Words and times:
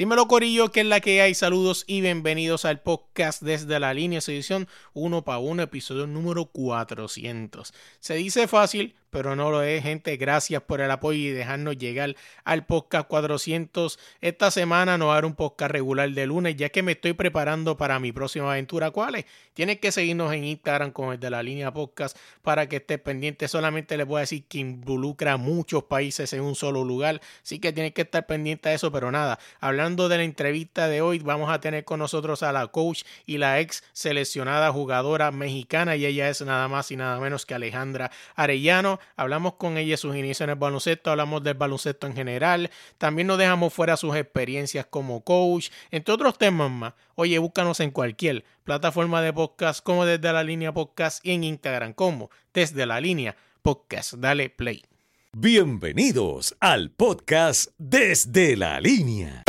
Dímelo 0.00 0.28
Corillo, 0.28 0.72
que 0.72 0.80
es 0.80 0.86
la 0.86 1.00
que 1.00 1.20
hay. 1.20 1.34
Saludos 1.34 1.84
y 1.86 2.00
bienvenidos 2.00 2.64
al 2.64 2.80
podcast 2.80 3.42
desde 3.42 3.78
la 3.78 3.92
línea, 3.92 4.20
edición 4.20 4.66
1 4.94 5.24
para 5.24 5.40
1, 5.40 5.62
episodio 5.62 6.06
número 6.06 6.46
400. 6.46 7.74
Se 7.98 8.14
dice 8.14 8.48
fácil, 8.48 8.94
pero 9.10 9.36
no 9.36 9.50
lo 9.50 9.62
es, 9.62 9.82
gente. 9.82 10.16
Gracias 10.16 10.62
por 10.62 10.80
el 10.80 10.90
apoyo 10.90 11.18
y 11.18 11.30
dejarnos 11.30 11.76
llegar 11.76 12.16
al 12.44 12.64
podcast 12.64 13.08
400. 13.08 13.98
Esta 14.20 14.50
semana 14.50 14.96
no 14.96 15.10
a 15.10 15.14
haber 15.14 15.24
un 15.24 15.34
podcast 15.34 15.72
regular 15.72 16.10
de 16.10 16.26
lunes, 16.26 16.56
ya 16.56 16.68
que 16.68 16.82
me 16.82 16.92
estoy 16.92 17.12
preparando 17.12 17.76
para 17.76 17.98
mi 17.98 18.12
próxima 18.12 18.52
aventura. 18.52 18.90
¿Cuál 18.90 19.16
es? 19.16 19.26
Tienes 19.54 19.80
que 19.80 19.92
seguirnos 19.92 20.32
en 20.32 20.44
Instagram 20.44 20.92
con 20.92 21.12
el 21.12 21.20
de 21.20 21.30
la 21.30 21.42
línea 21.42 21.72
podcast 21.72 22.16
para 22.42 22.68
que 22.68 22.76
estés 22.76 23.00
pendiente. 23.00 23.48
Solamente 23.48 23.96
les 23.96 24.06
voy 24.06 24.18
a 24.18 24.20
decir 24.20 24.44
que 24.44 24.58
involucra 24.58 25.32
a 25.32 25.36
muchos 25.36 25.84
países 25.84 26.32
en 26.32 26.42
un 26.42 26.54
solo 26.54 26.84
lugar, 26.84 27.20
así 27.42 27.58
que 27.58 27.72
tienes 27.72 27.92
que 27.92 28.02
estar 28.02 28.26
pendiente 28.26 28.68
de 28.68 28.76
eso. 28.76 28.92
Pero 28.92 29.10
nada, 29.10 29.38
hablando 29.60 30.08
de 30.08 30.18
la 30.18 30.24
entrevista 30.24 30.86
de 30.88 31.00
hoy, 31.02 31.18
vamos 31.18 31.50
a 31.50 31.60
tener 31.60 31.84
con 31.84 31.98
nosotros 31.98 32.42
a 32.42 32.52
la 32.52 32.68
coach 32.68 33.02
y 33.26 33.38
la 33.38 33.60
ex 33.60 33.82
seleccionada 33.92 34.70
jugadora 34.70 35.30
mexicana, 35.32 35.96
y 35.96 36.06
ella 36.06 36.28
es 36.28 36.40
nada 36.42 36.68
más 36.68 36.90
y 36.90 36.96
nada 36.96 37.18
menos 37.18 37.44
que 37.46 37.54
Alejandra 37.54 38.10
Arellano 38.36 38.99
hablamos 39.16 39.54
con 39.54 39.76
ella 39.76 39.96
sus 39.96 40.14
inicios 40.14 40.42
en 40.42 40.50
el 40.50 40.56
baloncesto, 40.56 41.10
hablamos 41.10 41.42
del 41.42 41.54
baloncesto 41.54 42.06
en 42.06 42.14
general, 42.14 42.70
también 42.98 43.26
nos 43.26 43.38
dejamos 43.38 43.72
fuera 43.72 43.96
sus 43.96 44.16
experiencias 44.16 44.86
como 44.86 45.22
coach, 45.24 45.70
entre 45.90 46.14
otros 46.14 46.38
temas 46.38 46.70
más. 46.70 46.94
Oye, 47.14 47.38
búscanos 47.38 47.80
en 47.80 47.90
cualquier 47.90 48.44
plataforma 48.64 49.22
de 49.22 49.32
podcast 49.32 49.82
como 49.82 50.04
desde 50.04 50.32
la 50.32 50.44
línea 50.44 50.72
podcast 50.72 51.24
y 51.24 51.32
en 51.32 51.44
Instagram 51.44 51.92
como 51.92 52.30
desde 52.54 52.86
la 52.86 53.00
línea 53.00 53.36
podcast. 53.62 54.14
Dale 54.14 54.50
play. 54.50 54.84
Bienvenidos 55.32 56.56
al 56.58 56.90
podcast 56.90 57.70
desde 57.78 58.56
la 58.56 58.80
línea. 58.80 59.44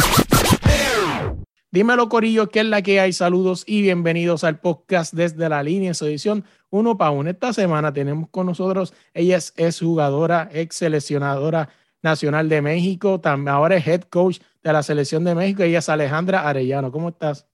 Dímelo, 1.74 2.10
Corillo, 2.10 2.50
¿qué 2.50 2.60
es 2.60 2.66
la 2.66 2.82
que 2.82 3.00
hay? 3.00 3.14
Saludos 3.14 3.64
y 3.66 3.82
bienvenidos 3.82 4.44
al 4.44 4.60
podcast 4.60 5.14
desde 5.14 5.48
la 5.48 5.64
línea, 5.64 5.88
en 5.88 5.96
su 5.96 6.06
edición 6.06 6.44
uno 6.70 6.98
para 6.98 7.12
uno. 7.12 7.30
Esta 7.30 7.54
semana 7.54 7.94
tenemos 7.94 8.28
con 8.28 8.48
nosotros, 8.48 8.94
ella 9.14 9.38
es, 9.38 9.80
jugadora, 9.80 10.50
ex 10.52 10.76
seleccionadora 10.76 11.70
nacional 12.04 12.50
de 12.50 12.62
México, 12.62 13.22
también 13.22 13.56
ahora 13.56 13.78
es 13.78 13.88
head 13.88 14.02
coach 14.02 14.40
de 14.62 14.74
la 14.74 14.84
selección 14.84 15.24
de 15.24 15.34
México, 15.34 15.64
ella 15.64 15.80
es 15.80 15.88
Alejandra 15.88 16.46
Arellano. 16.46 16.92
¿Cómo 16.92 17.08
estás? 17.08 17.48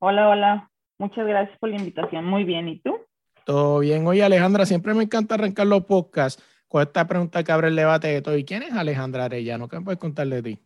Hola, 0.00 0.30
hola. 0.30 0.70
Muchas 0.98 1.24
gracias 1.24 1.56
por 1.60 1.68
la 1.68 1.76
invitación. 1.76 2.24
Muy 2.24 2.42
bien, 2.42 2.66
¿y 2.66 2.80
tú? 2.80 2.98
Todo 3.44 3.78
bien. 3.78 4.04
Oye, 4.08 4.24
Alejandra, 4.24 4.66
siempre 4.66 4.94
me 4.94 5.04
encanta 5.04 5.36
arrancar 5.36 5.68
los 5.68 5.84
podcasts 5.84 6.42
con 6.66 6.82
esta 6.82 7.06
pregunta 7.06 7.44
que 7.44 7.52
abre 7.52 7.68
el 7.68 7.76
debate 7.76 8.08
de 8.08 8.20
todo. 8.20 8.36
¿Y 8.36 8.42
quién 8.42 8.64
es 8.64 8.72
Alejandra 8.72 9.26
Arellano? 9.26 9.68
¿Qué 9.68 9.78
me 9.78 9.84
puedes 9.84 10.00
contar 10.00 10.26
de 10.26 10.42
ti? 10.42 10.58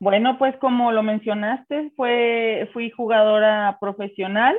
Bueno, 0.00 0.38
pues 0.38 0.56
como 0.56 0.92
lo 0.92 1.02
mencionaste, 1.02 1.92
fui 1.94 2.90
jugadora 2.90 3.76
profesional, 3.80 4.56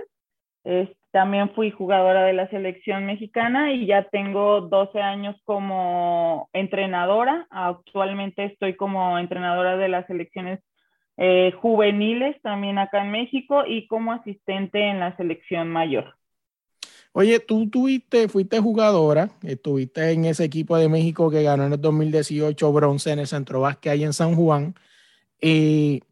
también 1.12 1.50
fui 1.56 1.72
jugadora 1.72 2.24
de 2.24 2.34
la 2.34 2.48
selección 2.50 3.06
mexicana 3.06 3.74
y 3.74 3.88
ya 3.88 4.08
tengo 4.10 4.62
12 4.62 5.02
años 5.02 5.36
como 5.44 6.48
entrenadora. 6.54 7.48
Actualmente 7.50 8.46
estoy 8.46 8.76
como 8.76 9.18
entrenadora 9.18 9.78
de 9.78 9.90
las 9.90 10.06
selecciones 10.08 10.60
eh, 11.18 11.52
juveniles 11.60 12.40
también 12.42 12.78
acá 12.78 13.04
en 13.04 13.12
México 13.12 13.64
y 13.68 13.88
como 13.88 14.14
asistente 14.14 14.90
en 14.90 15.00
la 15.00 15.16
selección 15.18 15.70
mayor. 15.70 16.16
Oye, 17.14 17.40
tú 17.40 17.70
tuviste, 17.70 18.30
fuiste 18.30 18.60
jugadora, 18.60 19.32
estuviste 19.44 20.12
en 20.12 20.24
ese 20.26 20.46
equipo 20.46 20.78
de 20.78 20.88
México 20.88 21.30
que 21.30 21.44
ganó 21.44 21.66
en 21.66 21.74
el 21.74 21.82
2018 21.82 22.72
bronce 22.72 23.12
en 23.12 23.20
el 23.20 23.28
Centro 23.28 23.62
Vázquez 23.62 23.92
ahí 23.92 24.04
en 24.04 24.14
San 24.14 24.36
Juan. 24.36 24.76
Y, 25.42 26.04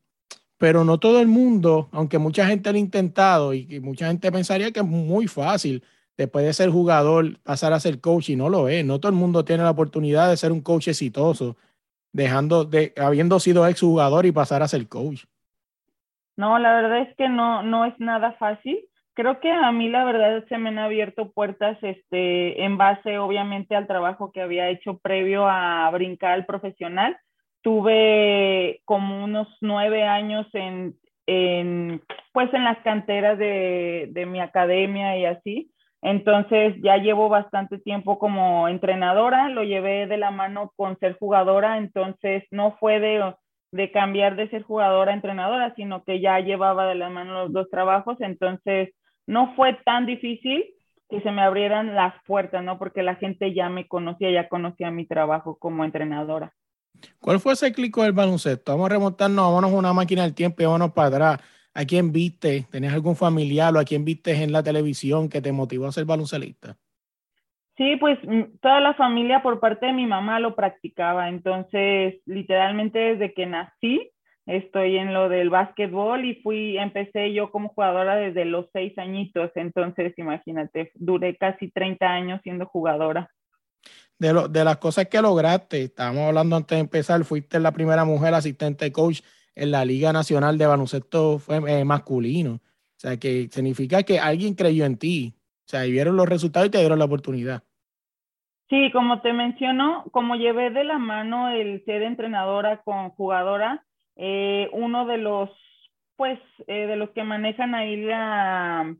pero 0.57 0.83
no 0.83 0.99
todo 0.99 1.21
el 1.21 1.27
mundo, 1.27 1.87
aunque 1.93 2.17
mucha 2.17 2.45
gente 2.45 2.71
lo 2.71 2.75
ha 2.75 2.79
intentado 2.79 3.53
y, 3.53 3.79
mucha 3.79 4.07
gente 4.07 4.31
pensaría 4.31 4.71
que 4.71 4.81
es 4.81 4.85
muy 4.85 5.27
fácil 5.27 5.83
después 6.17 6.45
de 6.45 6.51
ser 6.51 6.69
jugador 6.69 7.39
pasar 7.43 7.71
a 7.71 7.79
ser 7.79 8.01
coach 8.01 8.29
y 8.29 8.35
no 8.35 8.49
lo 8.49 8.67
es. 8.67 8.83
No 8.83 8.99
todo 8.99 9.09
el 9.09 9.17
mundo 9.17 9.45
tiene 9.45 9.63
la 9.63 9.71
oportunidad 9.71 10.29
de 10.29 10.35
ser 10.35 10.51
un 10.51 10.61
coach 10.61 10.89
exitoso, 10.89 11.55
dejando 12.11 12.65
de, 12.65 12.93
habiendo 12.97 13.39
sido 13.39 13.65
ex 13.65 13.79
jugador 13.79 14.25
y 14.25 14.33
pasar 14.33 14.61
a 14.61 14.67
ser 14.67 14.89
coach. 14.89 15.23
No, 16.35 16.59
la 16.59 16.73
verdad 16.75 17.01
es 17.03 17.15
que 17.15 17.29
no, 17.29 17.63
no 17.63 17.85
es 17.85 17.97
nada 17.99 18.33
fácil. 18.33 18.79
Creo 19.13 19.39
que 19.39 19.51
a 19.51 19.71
mí 19.71 19.89
la 19.89 20.03
verdad 20.03 20.43
se 20.49 20.57
me 20.57 20.69
han 20.69 20.79
abierto 20.79 21.31
puertas 21.31 21.77
este, 21.81 22.63
en 22.63 22.77
base 22.77 23.17
obviamente 23.17 23.75
al 23.75 23.87
trabajo 23.87 24.31
que 24.31 24.41
había 24.41 24.69
hecho 24.69 24.97
previo 24.97 25.47
a 25.47 25.89
brincar 25.91 26.33
al 26.33 26.45
profesional 26.45 27.17
tuve 27.61 28.81
como 28.85 29.23
unos 29.23 29.47
nueve 29.61 30.03
años 30.03 30.47
en, 30.53 30.95
en 31.27 32.01
pues 32.33 32.53
en 32.53 32.63
las 32.63 32.79
canteras 32.79 33.37
de, 33.37 34.09
de, 34.11 34.25
mi 34.25 34.39
academia 34.39 35.17
y 35.17 35.25
así. 35.25 35.71
Entonces 36.01 36.75
ya 36.81 36.97
llevo 36.97 37.27
bastante 37.27 37.77
tiempo 37.77 38.19
como 38.19 38.69
entrenadora, 38.69 39.49
lo 39.49 39.63
llevé 39.63 40.07
de 40.07 40.17
la 40.17 40.31
mano 40.31 40.71
con 40.77 40.97
ser 40.99 41.17
jugadora, 41.17 41.77
entonces 41.77 42.43
no 42.51 42.77
fue 42.79 42.99
de, 43.01 43.33
de 43.71 43.91
cambiar 43.91 44.37
de 44.37 44.49
ser 44.49 44.63
jugadora 44.63 45.11
a 45.11 45.15
entrenadora, 45.15 45.73
sino 45.75 46.03
que 46.05 46.21
ya 46.21 46.39
llevaba 46.39 46.87
de 46.87 46.95
la 46.95 47.09
mano 47.09 47.33
los 47.33 47.51
dos 47.51 47.69
trabajos, 47.69 48.15
entonces 48.21 48.93
no 49.27 49.53
fue 49.55 49.73
tan 49.85 50.05
difícil 50.05 50.65
que 51.09 51.21
se 51.21 51.31
me 51.31 51.41
abrieran 51.41 51.95
las 51.95 52.13
puertas, 52.25 52.63
¿no? 52.63 52.77
Porque 52.79 53.03
la 53.03 53.15
gente 53.15 53.53
ya 53.53 53.67
me 53.69 53.87
conocía, 53.87 54.31
ya 54.31 54.47
conocía 54.47 54.91
mi 54.91 55.05
trabajo 55.05 55.57
como 55.59 55.83
entrenadora. 55.83 56.53
¿Cuál 57.19 57.39
fue 57.39 57.53
ese 57.53 57.71
clic 57.71 57.95
del 57.97 58.13
baloncesto? 58.13 58.71
Vamos 58.71 58.87
a 58.87 58.93
remontarnos, 58.93 59.45
vámonos 59.45 59.71
a 59.71 59.75
una 59.75 59.93
máquina 59.93 60.23
del 60.23 60.33
tiempo 60.33 60.61
y 60.61 60.65
vámonos 60.65 60.91
para 60.91 61.07
atrás. 61.07 61.39
¿A 61.73 61.85
quién 61.85 62.11
viste? 62.11 62.65
¿Tenías 62.71 62.93
algún 62.93 63.15
familiar 63.15 63.75
o 63.75 63.79
a 63.79 63.85
quién 63.85 64.03
viste 64.03 64.31
en 64.43 64.51
la 64.51 64.63
televisión 64.63 65.29
que 65.29 65.41
te 65.41 65.51
motivó 65.51 65.87
a 65.87 65.91
ser 65.91 66.05
baloncelista? 66.05 66.77
Sí, 67.77 67.95
pues 67.95 68.19
mm, 68.23 68.57
toda 68.61 68.81
la 68.81 68.93
familia 68.95 69.41
por 69.41 69.59
parte 69.59 69.85
de 69.85 69.93
mi 69.93 70.05
mamá 70.05 70.39
lo 70.39 70.55
practicaba. 70.55 71.29
Entonces, 71.29 72.15
literalmente 72.25 72.99
desde 72.99 73.33
que 73.33 73.45
nací, 73.45 74.11
estoy 74.45 74.97
en 74.97 75.13
lo 75.13 75.29
del 75.29 75.49
básquetbol 75.49 76.25
y 76.25 76.35
fui, 76.41 76.77
empecé 76.77 77.33
yo 77.33 77.51
como 77.51 77.69
jugadora 77.69 78.15
desde 78.15 78.43
los 78.45 78.65
seis 78.73 78.97
añitos. 78.97 79.51
Entonces, 79.55 80.13
imagínate, 80.17 80.91
duré 80.95 81.37
casi 81.37 81.71
30 81.71 82.07
años 82.09 82.41
siendo 82.43 82.65
jugadora 82.65 83.29
de, 84.19 84.33
lo, 84.33 84.47
de 84.47 84.63
las 84.63 84.77
cosas 84.77 85.07
que 85.07 85.21
lograste, 85.21 85.83
estábamos 85.83 86.27
hablando 86.27 86.55
antes 86.55 86.75
de 86.75 86.81
empezar, 86.81 87.23
fuiste 87.23 87.59
la 87.59 87.71
primera 87.71 88.05
mujer 88.05 88.33
asistente 88.33 88.91
coach 88.91 89.21
en 89.55 89.71
la 89.71 89.85
Liga 89.85 90.13
Nacional 90.13 90.57
de 90.57 90.67
Baloncesto 90.67 91.41
eh, 91.49 91.83
masculino. 91.85 92.53
O 92.53 93.01
sea, 93.01 93.17
que 93.17 93.47
significa 93.49 94.03
que 94.03 94.19
alguien 94.19 94.55
creyó 94.55 94.85
en 94.85 94.97
ti. 94.97 95.33
O 95.65 95.69
sea, 95.69 95.85
y 95.85 95.91
vieron 95.91 96.17
los 96.17 96.27
resultados 96.27 96.67
y 96.67 96.71
te 96.71 96.79
dieron 96.79 96.99
la 96.99 97.05
oportunidad. 97.05 97.63
Sí, 98.69 98.91
como 98.91 99.21
te 99.21 99.33
menciono, 99.33 100.03
como 100.11 100.35
llevé 100.35 100.69
de 100.69 100.83
la 100.83 100.99
mano 100.99 101.49
el 101.49 101.83
ser 101.85 102.03
entrenadora 102.03 102.81
con 102.83 103.09
jugadora, 103.11 103.83
eh, 104.15 104.69
uno 104.73 105.05
de 105.05 105.17
los, 105.17 105.49
pues, 106.17 106.39
eh, 106.67 106.85
de 106.85 106.95
los 106.95 107.09
que 107.11 107.23
manejan 107.23 107.73
ahí 107.73 107.95
la, 107.97 108.95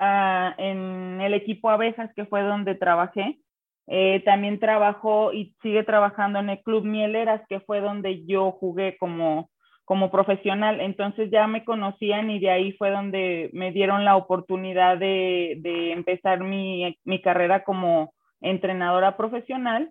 ah, 0.00 0.54
en 0.58 1.20
el 1.20 1.34
equipo 1.34 1.70
Abejas, 1.70 2.10
que 2.16 2.26
fue 2.26 2.42
donde 2.42 2.74
trabajé, 2.74 3.38
eh, 3.90 4.22
también 4.24 4.60
trabajó 4.60 5.32
y 5.32 5.54
sigue 5.62 5.82
trabajando 5.82 6.38
en 6.38 6.50
el 6.50 6.62
Club 6.62 6.84
Mieleras, 6.84 7.40
que 7.48 7.60
fue 7.60 7.80
donde 7.80 8.26
yo 8.26 8.52
jugué 8.52 8.98
como, 8.98 9.50
como 9.86 10.10
profesional. 10.10 10.82
Entonces 10.82 11.30
ya 11.30 11.46
me 11.46 11.64
conocían 11.64 12.30
y 12.30 12.38
de 12.38 12.50
ahí 12.50 12.72
fue 12.72 12.90
donde 12.90 13.48
me 13.54 13.72
dieron 13.72 14.04
la 14.04 14.16
oportunidad 14.16 14.98
de, 14.98 15.56
de 15.60 15.92
empezar 15.92 16.40
mi, 16.40 16.98
mi, 17.04 17.22
carrera 17.22 17.64
como 17.64 18.12
entrenadora 18.42 19.16
profesional. 19.16 19.90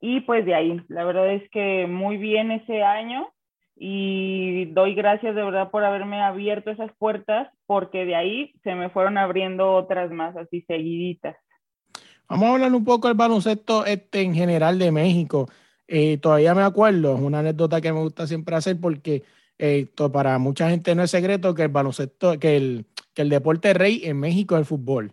Y 0.00 0.22
pues 0.22 0.44
de 0.44 0.54
ahí, 0.54 0.80
la 0.88 1.04
verdad 1.04 1.30
es 1.30 1.48
que 1.50 1.86
muy 1.86 2.16
bien 2.16 2.50
ese 2.50 2.82
año 2.82 3.28
y 3.76 4.64
doy 4.72 4.94
gracias 4.94 5.36
de 5.36 5.44
verdad 5.44 5.70
por 5.70 5.84
haberme 5.84 6.20
abierto 6.20 6.70
esas 6.70 6.90
puertas 6.98 7.48
porque 7.66 8.06
de 8.06 8.16
ahí 8.16 8.54
se 8.64 8.74
me 8.74 8.90
fueron 8.90 9.18
abriendo 9.18 9.72
otras 9.74 10.10
más 10.10 10.36
así 10.36 10.62
seguiditas. 10.62 11.36
Vamos 12.28 12.48
a 12.48 12.52
hablar 12.54 12.74
un 12.74 12.84
poco 12.84 13.08
del 13.08 13.16
baloncesto 13.16 13.84
este 13.86 14.22
en 14.22 14.34
general 14.34 14.78
de 14.78 14.90
México. 14.90 15.48
Eh, 15.86 16.18
todavía 16.18 16.54
me 16.54 16.62
acuerdo, 16.62 17.14
es 17.14 17.20
una 17.20 17.38
anécdota 17.40 17.80
que 17.80 17.92
me 17.92 18.00
gusta 18.00 18.26
siempre 18.26 18.56
hacer 18.56 18.80
porque 18.80 19.22
esto 19.58 20.10
para 20.10 20.38
mucha 20.38 20.68
gente 20.68 20.94
no 20.94 21.02
es 21.02 21.10
secreto 21.10 21.54
que 21.54 21.62
el 21.62 21.68
baloncesto, 21.68 22.38
que 22.38 22.56
el, 22.56 22.86
que 23.14 23.22
el 23.22 23.28
deporte 23.28 23.72
rey 23.74 24.02
en 24.04 24.18
México 24.18 24.56
es 24.56 24.60
el 24.60 24.66
fútbol. 24.66 25.12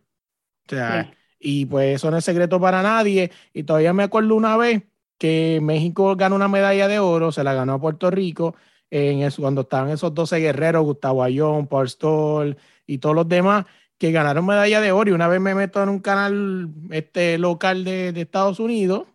O 0.68 0.70
sea, 0.70 1.12
y 1.40 1.66
pues 1.66 1.96
eso 1.96 2.10
no 2.12 2.18
es 2.18 2.26
secreto 2.26 2.60
para 2.60 2.82
nadie. 2.82 3.32
Y 3.54 3.64
todavía 3.64 3.94
me 3.94 4.04
acuerdo 4.04 4.36
una 4.36 4.58
vez 4.58 4.84
que 5.18 5.60
México 5.62 6.16
ganó 6.16 6.36
una 6.36 6.48
medalla 6.48 6.88
de 6.88 7.00
oro, 7.00 7.32
se 7.32 7.44
la 7.44 7.54
ganó 7.54 7.74
a 7.74 7.82
Puerto 7.82 8.10
Rico, 8.12 8.56
en 8.90 9.22
eso, 9.24 9.42
cuando 9.42 9.62
estaban 9.62 9.90
esos 9.90 10.14
12 10.14 10.40
guerreros, 10.40 10.84
Gustavo 10.84 11.24
Ayón, 11.24 11.68
Paul 11.68 11.90
Stoll 11.90 12.58
y 12.86 13.00
todos 13.00 13.16
los 13.16 13.28
demás, 13.28 13.66
que 13.98 14.12
ganaron 14.12 14.46
medalla 14.46 14.82
de 14.82 14.92
oro. 14.92 15.12
Y 15.12 15.14
una 15.14 15.28
vez 15.28 15.40
me 15.40 15.56
meto 15.56 15.82
en 15.82 15.90
un 15.90 16.00
canal 16.00 16.70
este, 16.92 17.38
local 17.38 17.84
de, 17.84 18.12
de 18.12 18.22
Estados 18.22 18.60
Unidos 18.60 19.06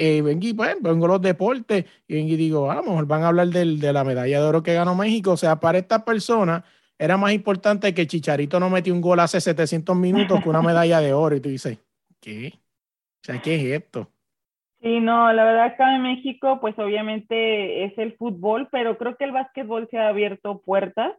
eh, 0.00 0.22
vengo, 0.22 0.46
pues, 0.56 0.76
vengo 0.80 1.08
los 1.08 1.20
deportes 1.20 1.84
y, 2.06 2.36
digo, 2.36 2.70
a 2.70 2.76
lo 2.76 2.84
mejor 2.84 3.06
van 3.06 3.24
a 3.24 3.28
hablar 3.28 3.48
del, 3.48 3.80
de 3.80 3.92
la 3.92 4.04
medalla 4.04 4.40
de 4.40 4.46
oro 4.46 4.62
que 4.62 4.74
ganó 4.74 4.94
México. 4.94 5.32
O 5.32 5.36
sea, 5.36 5.58
para 5.58 5.78
esta 5.78 6.04
persona 6.04 6.64
era 6.96 7.16
más 7.16 7.32
importante 7.32 7.92
que 7.92 8.06
Chicharito 8.06 8.60
no 8.60 8.70
metió 8.70 8.94
un 8.94 9.00
gol 9.00 9.18
hace 9.18 9.40
700 9.40 9.96
minutos 9.96 10.40
que 10.40 10.48
una 10.48 10.62
medalla 10.62 11.00
de 11.00 11.12
oro. 11.12 11.34
Y 11.34 11.40
tú 11.40 11.48
dices, 11.48 11.78
¿qué? 12.20 12.52
O 12.54 13.24
sea, 13.24 13.42
¿qué 13.42 13.56
es 13.56 13.82
esto? 13.82 14.08
Sí, 14.80 15.00
no, 15.00 15.32
la 15.32 15.42
verdad 15.42 15.64
acá 15.64 15.96
en 15.96 16.02
México, 16.02 16.60
pues 16.60 16.78
obviamente 16.78 17.84
es 17.84 17.98
el 17.98 18.16
fútbol, 18.16 18.68
pero 18.70 18.96
creo 18.96 19.16
que 19.16 19.24
el 19.24 19.32
básquetbol 19.32 19.88
se 19.90 19.98
ha 19.98 20.08
abierto 20.08 20.62
puertas. 20.64 21.16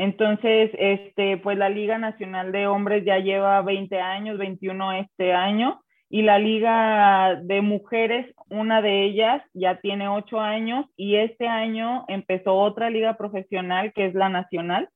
Entonces, 0.00 0.70
este, 0.78 1.36
pues 1.36 1.58
la 1.58 1.68
Liga 1.68 1.98
Nacional 1.98 2.52
de 2.52 2.66
Hombres 2.66 3.04
ya 3.04 3.18
lleva 3.18 3.60
20 3.60 4.00
años, 4.00 4.38
21 4.38 4.92
este 4.94 5.34
año, 5.34 5.82
y 6.08 6.22
la 6.22 6.38
liga 6.38 7.38
de 7.42 7.60
mujeres, 7.60 8.34
una 8.48 8.80
de 8.80 9.04
ellas 9.04 9.42
ya 9.52 9.78
tiene 9.80 10.08
ocho 10.08 10.40
años 10.40 10.86
y 10.96 11.16
este 11.16 11.46
año 11.46 12.06
empezó 12.08 12.54
otra 12.54 12.88
liga 12.88 13.18
profesional 13.18 13.92
que 13.92 14.06
es 14.06 14.14
la 14.14 14.30
nacional. 14.30 14.88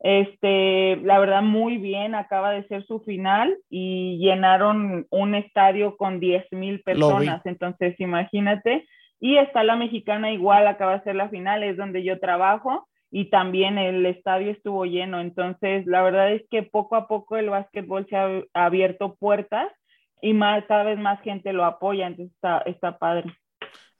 Este, 0.00 0.96
la 1.04 1.20
verdad, 1.20 1.42
muy 1.42 1.78
bien, 1.78 2.16
acaba 2.16 2.50
de 2.50 2.66
ser 2.66 2.84
su 2.84 2.98
final 3.02 3.56
y 3.70 4.18
llenaron 4.18 5.06
un 5.10 5.36
estadio 5.36 5.96
con 5.96 6.18
10 6.18 6.46
mil 6.50 6.82
personas. 6.82 7.46
Entonces, 7.46 7.94
imagínate. 8.00 8.84
Y 9.20 9.36
está 9.36 9.62
la 9.62 9.76
mexicana 9.76 10.32
igual, 10.32 10.66
acaba 10.66 10.98
de 10.98 11.04
ser 11.04 11.14
la 11.14 11.28
final, 11.28 11.62
es 11.62 11.76
donde 11.76 12.02
yo 12.02 12.18
trabajo 12.18 12.88
y 13.10 13.30
también 13.30 13.78
el 13.78 14.04
estadio 14.06 14.50
estuvo 14.50 14.84
lleno. 14.84 15.20
Entonces, 15.20 15.86
la 15.86 16.02
verdad 16.02 16.32
es 16.32 16.42
que 16.50 16.62
poco 16.62 16.96
a 16.96 17.08
poco 17.08 17.36
el 17.36 17.50
básquetbol 17.50 18.06
se 18.08 18.16
ha 18.16 18.42
abierto 18.54 19.16
puertas 19.16 19.70
y 20.20 20.34
más, 20.34 20.64
cada 20.66 20.84
vez 20.84 20.98
más 20.98 21.20
gente 21.22 21.52
lo 21.52 21.64
apoya, 21.64 22.06
entonces 22.06 22.34
está, 22.34 22.58
está 22.60 22.98
padre. 22.98 23.32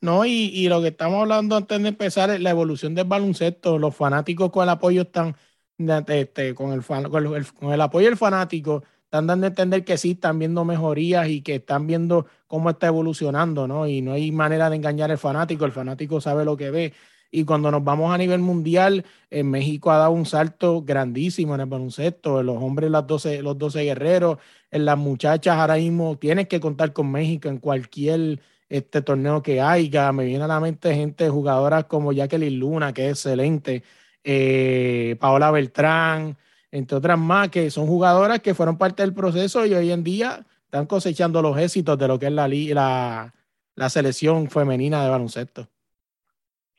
No, 0.01 0.25
y, 0.25 0.51
y, 0.53 0.69
lo 0.69 0.81
que 0.81 0.89
estamos 0.89 1.21
hablando 1.21 1.57
antes 1.57 1.83
de 1.83 1.89
empezar 1.89 2.31
es 2.31 2.41
la 2.41 2.51
evolución 2.51 2.95
del 2.95 3.07
baloncesto. 3.07 3.79
Los 3.79 3.97
fanáticos 3.97 4.51
con 4.51 4.63
el 4.63 4.69
apoyo 4.69 5.03
están, 5.03 5.35
este, 5.77 6.55
con, 6.55 6.73
el, 6.73 6.85
con, 6.85 7.35
el, 7.35 7.53
con 7.53 7.73
el 7.73 7.81
apoyo 7.81 8.07
del 8.07 8.17
fanático, 8.17 8.85
están 9.05 9.27
dando 9.27 9.47
a 9.47 9.49
entender 9.49 9.85
que 9.85 9.97
sí 9.97 10.13
están 10.13 10.39
viendo 10.39 10.65
mejorías 10.65 11.29
y 11.29 11.43
que 11.43 11.57
están 11.57 11.87
viendo 11.87 12.27
cómo 12.47 12.71
está 12.71 12.89
evolucionando, 12.89 13.67
¿no? 13.67 13.89
Y 13.89 14.01
no 14.03 14.13
hay 14.13 14.31
manera 14.31 14.71
de 14.71 14.77
engañar 14.77 15.11
al 15.11 15.19
fanático, 15.19 15.65
el 15.65 15.73
fanático 15.73 16.21
sabe 16.21 16.45
lo 16.45 16.57
que 16.57 16.71
ve. 16.71 16.93
Y 17.31 17.45
cuando 17.45 17.71
nos 17.71 17.85
vamos 17.85 18.13
a 18.13 18.19
nivel 18.19 18.41
mundial, 18.41 19.05
en 19.31 19.51
México 19.51 19.91
ha 19.91 19.99
dado 19.99 20.13
un 20.13 20.25
salto 20.25 20.83
grandísimo 20.83 21.55
en 21.55 21.61
el 21.61 21.67
baloncesto. 21.67 22.43
Los 22.43 22.57
hombres, 22.63 22.91
las 22.91 23.07
12, 23.07 23.43
los 23.43 23.59
12 23.59 23.85
guerreros, 23.85 24.39
en 24.71 24.85
las 24.85 24.97
muchachas 24.99 25.57
ahora 25.57 25.77
mismo 25.77 26.17
tienes 26.17 26.49
que 26.49 26.61
contar 26.61 26.93
con 26.93 27.11
México 27.11 27.49
en 27.49 27.59
cualquier 27.59 28.41
este 28.69 29.03
torneo 29.03 29.43
que 29.43 29.61
haya. 29.61 30.11
Me 30.13 30.25
viene 30.25 30.45
a 30.45 30.49
la 30.49 30.61
mente 30.61 30.95
gente, 30.95 31.29
jugadoras 31.29 31.85
como 31.85 32.13
Jacqueline 32.13 32.59
Luna, 32.59 32.93
que 32.93 33.07
es 33.07 33.13
excelente, 33.13 33.83
eh, 34.25 35.17
Paola 35.21 35.51
Beltrán, 35.51 36.37
entre 36.71 36.97
otras 36.97 37.19
más, 37.19 37.49
que 37.51 37.71
son 37.71 37.87
jugadoras 37.87 38.41
que 38.41 38.55
fueron 38.55 38.79
parte 38.79 39.03
del 39.03 39.15
proceso 39.15 39.65
y 39.67 39.75
hoy 39.75 39.91
en 39.91 40.05
día 40.05 40.47
están 40.65 40.87
cosechando 40.87 41.41
los 41.43 41.59
éxitos 41.59 41.99
de 41.99 42.09
lo 42.09 42.19
que 42.19 42.27
es 42.27 42.33
la, 42.33 43.33
la 43.75 43.91
selección 43.91 44.51
femenina 44.51 45.03
de 45.03 45.11
baloncesto. 45.11 45.69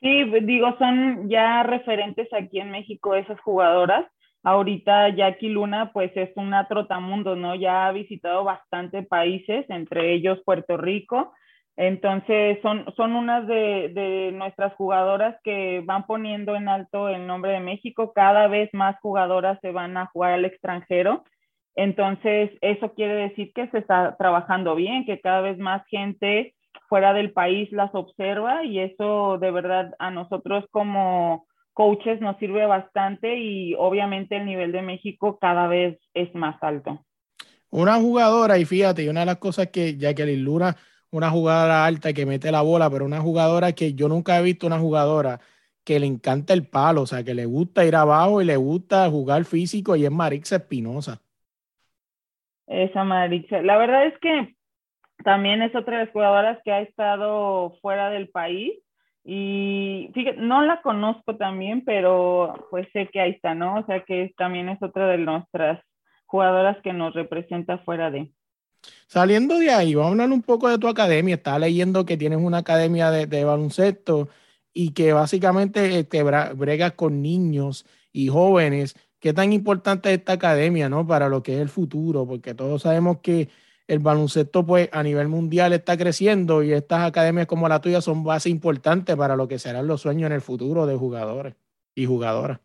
Sí, 0.01 0.23
digo, 0.43 0.75
son 0.77 1.29
ya 1.29 1.63
referentes 1.63 2.31
aquí 2.33 2.59
en 2.59 2.71
México 2.71 3.15
esas 3.15 3.39
jugadoras. 3.41 4.05
Ahorita 4.43 5.09
Jackie 5.09 5.49
Luna, 5.49 5.91
pues 5.91 6.11
es 6.15 6.29
una 6.37 6.67
trotamundo, 6.69 7.35
¿no? 7.35 7.55
Ya 7.55 7.87
ha 7.87 7.91
visitado 7.91 8.45
bastante 8.45 9.03
países, 9.03 9.65
entre 9.69 10.13
ellos 10.13 10.39
Puerto 10.45 10.77
Rico. 10.77 11.33
Entonces, 11.75 12.59
son, 12.61 12.85
son 12.95 13.13
unas 13.13 13.45
de, 13.47 13.89
de 13.93 14.31
nuestras 14.33 14.73
jugadoras 14.75 15.35
que 15.43 15.81
van 15.85 16.05
poniendo 16.05 16.55
en 16.55 16.69
alto 16.69 17.09
el 17.09 17.27
nombre 17.27 17.51
de 17.51 17.59
México. 17.59 18.13
Cada 18.13 18.47
vez 18.47 18.69
más 18.73 18.97
jugadoras 19.01 19.59
se 19.61 19.71
van 19.71 19.97
a 19.97 20.07
jugar 20.07 20.33
al 20.33 20.45
extranjero. 20.45 21.23
Entonces, 21.75 22.51
eso 22.61 22.93
quiere 22.93 23.15
decir 23.15 23.51
que 23.53 23.67
se 23.69 23.79
está 23.79 24.15
trabajando 24.17 24.75
bien, 24.75 25.05
que 25.05 25.19
cada 25.19 25.41
vez 25.41 25.57
más 25.57 25.85
gente 25.87 26.53
fuera 26.89 27.13
del 27.13 27.31
país 27.31 27.71
las 27.71 27.93
observa 27.93 28.65
y 28.65 28.79
eso 28.79 29.37
de 29.37 29.51
verdad 29.51 29.95
a 29.99 30.09
nosotros 30.11 30.65
como 30.71 31.45
coaches 31.73 32.19
nos 32.19 32.37
sirve 32.39 32.65
bastante 32.65 33.37
y 33.37 33.73
obviamente 33.75 34.35
el 34.35 34.45
nivel 34.45 34.73
de 34.73 34.81
México 34.81 35.37
cada 35.39 35.67
vez 35.67 35.97
es 36.13 36.33
más 36.35 36.61
alto. 36.61 37.05
Una 37.69 37.95
jugadora, 37.95 38.57
y 38.57 38.65
fíjate, 38.65 39.09
una 39.09 39.21
de 39.21 39.27
las 39.27 39.37
cosas 39.37 39.67
que 39.67 39.95
Jacqueline 39.95 40.43
Luna, 40.43 40.75
una 41.11 41.29
jugadora 41.29 41.85
alta 41.85 42.11
que 42.11 42.25
mete 42.25 42.51
la 42.51 42.63
bola, 42.63 42.89
pero 42.89 43.05
una 43.05 43.21
jugadora 43.21 43.71
que 43.73 43.93
yo 43.93 44.09
nunca 44.09 44.39
he 44.39 44.43
visto 44.43 44.67
una 44.67 44.79
jugadora 44.79 45.39
que 45.83 45.99
le 45.99 46.07
encanta 46.07 46.53
el 46.53 46.67
palo, 46.67 47.03
o 47.03 47.07
sea, 47.07 47.23
que 47.23 47.33
le 47.33 47.45
gusta 47.45 47.85
ir 47.85 47.95
abajo 47.95 48.41
y 48.41 48.45
le 48.45 48.57
gusta 48.57 49.09
jugar 49.09 49.45
físico 49.45 49.95
y 49.95 50.05
es 50.05 50.11
Marixa 50.11 50.57
Espinosa. 50.57 51.21
Esa 52.67 53.03
Marixa, 53.03 53.61
la 53.61 53.77
verdad 53.77 54.05
es 54.07 54.17
que 54.19 54.55
también 55.23 55.61
es 55.61 55.75
otra 55.75 55.97
de 55.97 56.05
las 56.05 56.13
jugadoras 56.13 56.59
que 56.63 56.71
ha 56.71 56.81
estado 56.81 57.77
fuera 57.81 58.09
del 58.09 58.29
país 58.29 58.73
y 59.23 60.09
fíjate, 60.13 60.37
no 60.37 60.63
la 60.63 60.81
conozco 60.81 61.35
también, 61.35 61.83
pero 61.85 62.67
pues 62.71 62.87
sé 62.93 63.09
que 63.11 63.19
ahí 63.19 63.31
está, 63.31 63.53
¿no? 63.53 63.79
O 63.79 63.85
sea 63.85 64.03
que 64.03 64.33
también 64.37 64.69
es 64.69 64.81
otra 64.81 65.07
de 65.07 65.17
nuestras 65.17 65.79
jugadoras 66.25 66.77
que 66.83 66.93
nos 66.93 67.13
representa 67.13 67.77
fuera 67.79 68.09
de. 68.09 68.31
Saliendo 69.07 69.59
de 69.59 69.71
ahí, 69.71 69.93
vamos 69.93 70.09
a 70.09 70.11
hablar 70.13 70.31
un 70.31 70.41
poco 70.41 70.69
de 70.69 70.77
tu 70.77 70.87
academia. 70.87 71.35
Estaba 71.35 71.59
leyendo 71.59 72.05
que 72.05 72.17
tienes 72.17 72.39
una 72.39 72.59
academia 72.59 73.11
de, 73.11 73.43
baloncesto 73.43 74.29
y 74.73 74.93
que 74.93 75.11
básicamente 75.13 75.89
te 75.89 75.99
este, 75.99 76.23
bregas 76.23 76.93
con 76.93 77.21
niños 77.21 77.85
y 78.13 78.29
jóvenes. 78.29 78.95
¿Qué 79.19 79.33
tan 79.33 79.51
importante 79.51 80.09
es 80.09 80.19
esta 80.19 80.33
academia, 80.33 80.87
no? 80.87 81.05
Para 81.05 81.27
lo 81.27 81.43
que 81.43 81.55
es 81.55 81.59
el 81.59 81.69
futuro, 81.69 82.25
porque 82.25 82.53
todos 82.53 82.83
sabemos 82.83 83.19
que 83.19 83.49
el 83.89 83.99
baloncesto 83.99 84.63
pues 84.65 84.87
a 84.93 85.01
nivel 85.01 85.27
mundial 85.27 85.73
está 85.73 85.97
creciendo 85.97 86.61
y 86.61 86.71
estas 86.73 87.01
academias 87.01 87.47
como 87.47 87.67
la 87.67 87.81
tuya 87.81 88.01
son 88.01 88.23
base 88.23 88.49
importante 88.49 89.17
para 89.17 89.35
lo 89.35 89.47
que 89.47 89.57
serán 89.57 89.87
los 89.87 90.01
sueños 90.01 90.27
en 90.27 90.33
el 90.33 90.41
futuro 90.41 90.85
de 90.85 90.95
jugadores 90.95 91.55
y 91.95 92.05
jugadoras. 92.05 92.59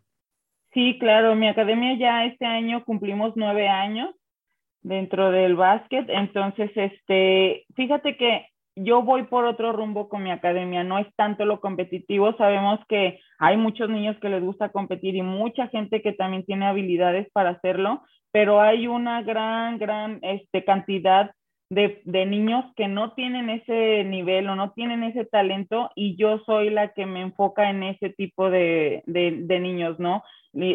Sí, 0.74 0.98
claro, 1.00 1.34
mi 1.34 1.48
academia 1.48 1.96
ya 1.98 2.26
este 2.26 2.44
año 2.44 2.84
cumplimos 2.84 3.32
nueve 3.36 3.68
años 3.68 4.14
dentro 4.82 5.30
del 5.30 5.56
básquet, 5.56 6.04
entonces, 6.10 6.70
este, 6.74 7.64
fíjate 7.74 8.18
que 8.18 8.48
yo 8.76 9.02
voy 9.02 9.22
por 9.22 9.46
otro 9.46 9.72
rumbo 9.72 10.10
con 10.10 10.22
mi 10.22 10.30
academia, 10.30 10.84
no 10.84 10.98
es 10.98 11.06
tanto 11.16 11.46
lo 11.46 11.60
competitivo, 11.60 12.36
sabemos 12.36 12.80
que 12.86 13.18
hay 13.38 13.56
muchos 13.56 13.88
niños 13.88 14.16
que 14.20 14.28
les 14.28 14.42
gusta 14.42 14.68
competir 14.70 15.14
y 15.14 15.22
mucha 15.22 15.68
gente 15.68 16.02
que 16.02 16.12
también 16.12 16.44
tiene 16.44 16.66
habilidades 16.66 17.28
para 17.32 17.50
hacerlo, 17.50 18.02
pero 18.34 18.60
hay 18.60 18.88
una 18.88 19.22
gran, 19.22 19.78
gran 19.78 20.18
este, 20.22 20.64
cantidad 20.64 21.30
de, 21.70 22.02
de, 22.04 22.26
niños 22.26 22.64
que 22.74 22.88
no 22.88 23.12
tienen 23.12 23.48
ese 23.48 24.02
nivel 24.02 24.48
o 24.48 24.56
no 24.56 24.72
tienen 24.72 25.04
ese 25.04 25.24
talento 25.24 25.88
y 25.94 26.16
yo 26.16 26.40
soy 26.40 26.70
la 26.70 26.92
que 26.94 27.06
me 27.06 27.20
enfoca 27.22 27.70
en 27.70 27.84
ese 27.84 28.10
tipo 28.10 28.50
de, 28.50 29.04
de, 29.06 29.38
de 29.42 29.60
niños, 29.60 30.00
¿no? 30.00 30.24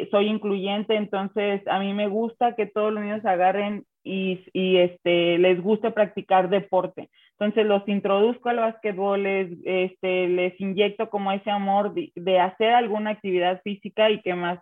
Soy 0.10 0.28
incluyente, 0.28 0.96
entonces 0.96 1.62
a 1.68 1.80
mí 1.80 1.94
me 1.94 2.08
gusta 2.08 2.56
que 2.56 2.66
todos 2.66 2.94
los 2.94 3.04
niños 3.04 3.25
agarren 3.25 3.84
y, 4.06 4.39
y 4.54 4.78
este, 4.78 5.38
les 5.38 5.62
guste 5.62 5.92
practicar 5.92 6.50
deporte. 6.50 7.10
Entonces 7.32 7.66
los 7.66 7.86
introduzco 7.89 8.48
al 8.48 8.58
básquetbol, 8.58 9.22
les, 9.22 9.51
este, 9.66 10.30
les 10.30 10.58
inyecto 10.62 11.10
como 11.10 11.34
ese 11.34 11.51
amor 11.51 11.94
de, 11.94 12.13
de 12.16 12.39
hacer 12.39 12.70
alguna 12.70 13.10
actividad 13.10 13.62
física 13.63 14.10
y 14.12 14.22
que 14.22 14.34
más 14.34 14.60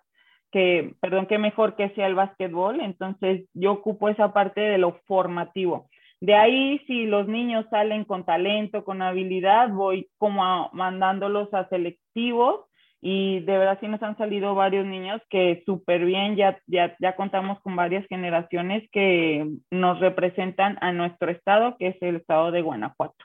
que, 0.52 0.94
perdón, 1.02 1.28
que 1.28 1.38
mejor 1.38 1.76
que 1.76 1.90
sea 1.90 2.08
el 2.08 2.16
básquetbol, 2.16 2.80
entonces 2.82 3.46
yo 3.54 3.74
ocupo 3.74 4.10
esa 4.10 4.34
parte 4.34 4.62
de 4.62 4.78
lo 4.78 5.00
formativo. 5.06 5.90
De 6.20 6.34
ahí, 6.34 6.80
si 6.88 7.06
los 7.06 7.28
niños 7.28 7.66
salen 7.70 8.04
con 8.04 8.26
talento, 8.26 8.84
con 8.84 9.02
habilidad, 9.02 9.70
voy 9.70 10.10
como 10.18 10.70
mandándolos 10.74 11.54
a 11.54 11.70
selectivos 11.70 12.66
y 13.00 13.42
de 13.42 13.58
verdad 13.58 13.78
sí 13.80 13.88
nos 13.88 14.02
han 14.02 14.18
salido 14.18 14.56
varios 14.56 14.86
niños 14.86 15.22
que 15.30 15.62
súper 15.66 16.06
bien, 16.06 16.36
ya, 16.36 16.60
ya, 16.66 16.96
ya 17.00 17.16
contamos 17.16 17.60
con 17.62 17.76
varias 17.76 18.08
generaciones 18.08 18.90
que 18.92 19.48
nos 19.70 20.00
representan 20.00 20.78
a 20.82 20.92
nuestro 20.92 21.30
estado, 21.30 21.78
que 21.78 21.88
es 21.88 21.98
el 22.02 22.16
estado 22.16 22.52
de 22.52 22.64
Guanajuato. 22.64 23.24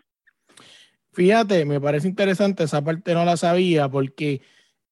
Fíjate, 1.14 1.64
me 1.64 1.81
parece 1.81 2.09
interesante, 2.09 2.64
esa 2.64 2.85
parte 2.85 3.14
no 3.14 3.25
la 3.25 3.37
sabía 3.37 3.88
porque 3.88 4.43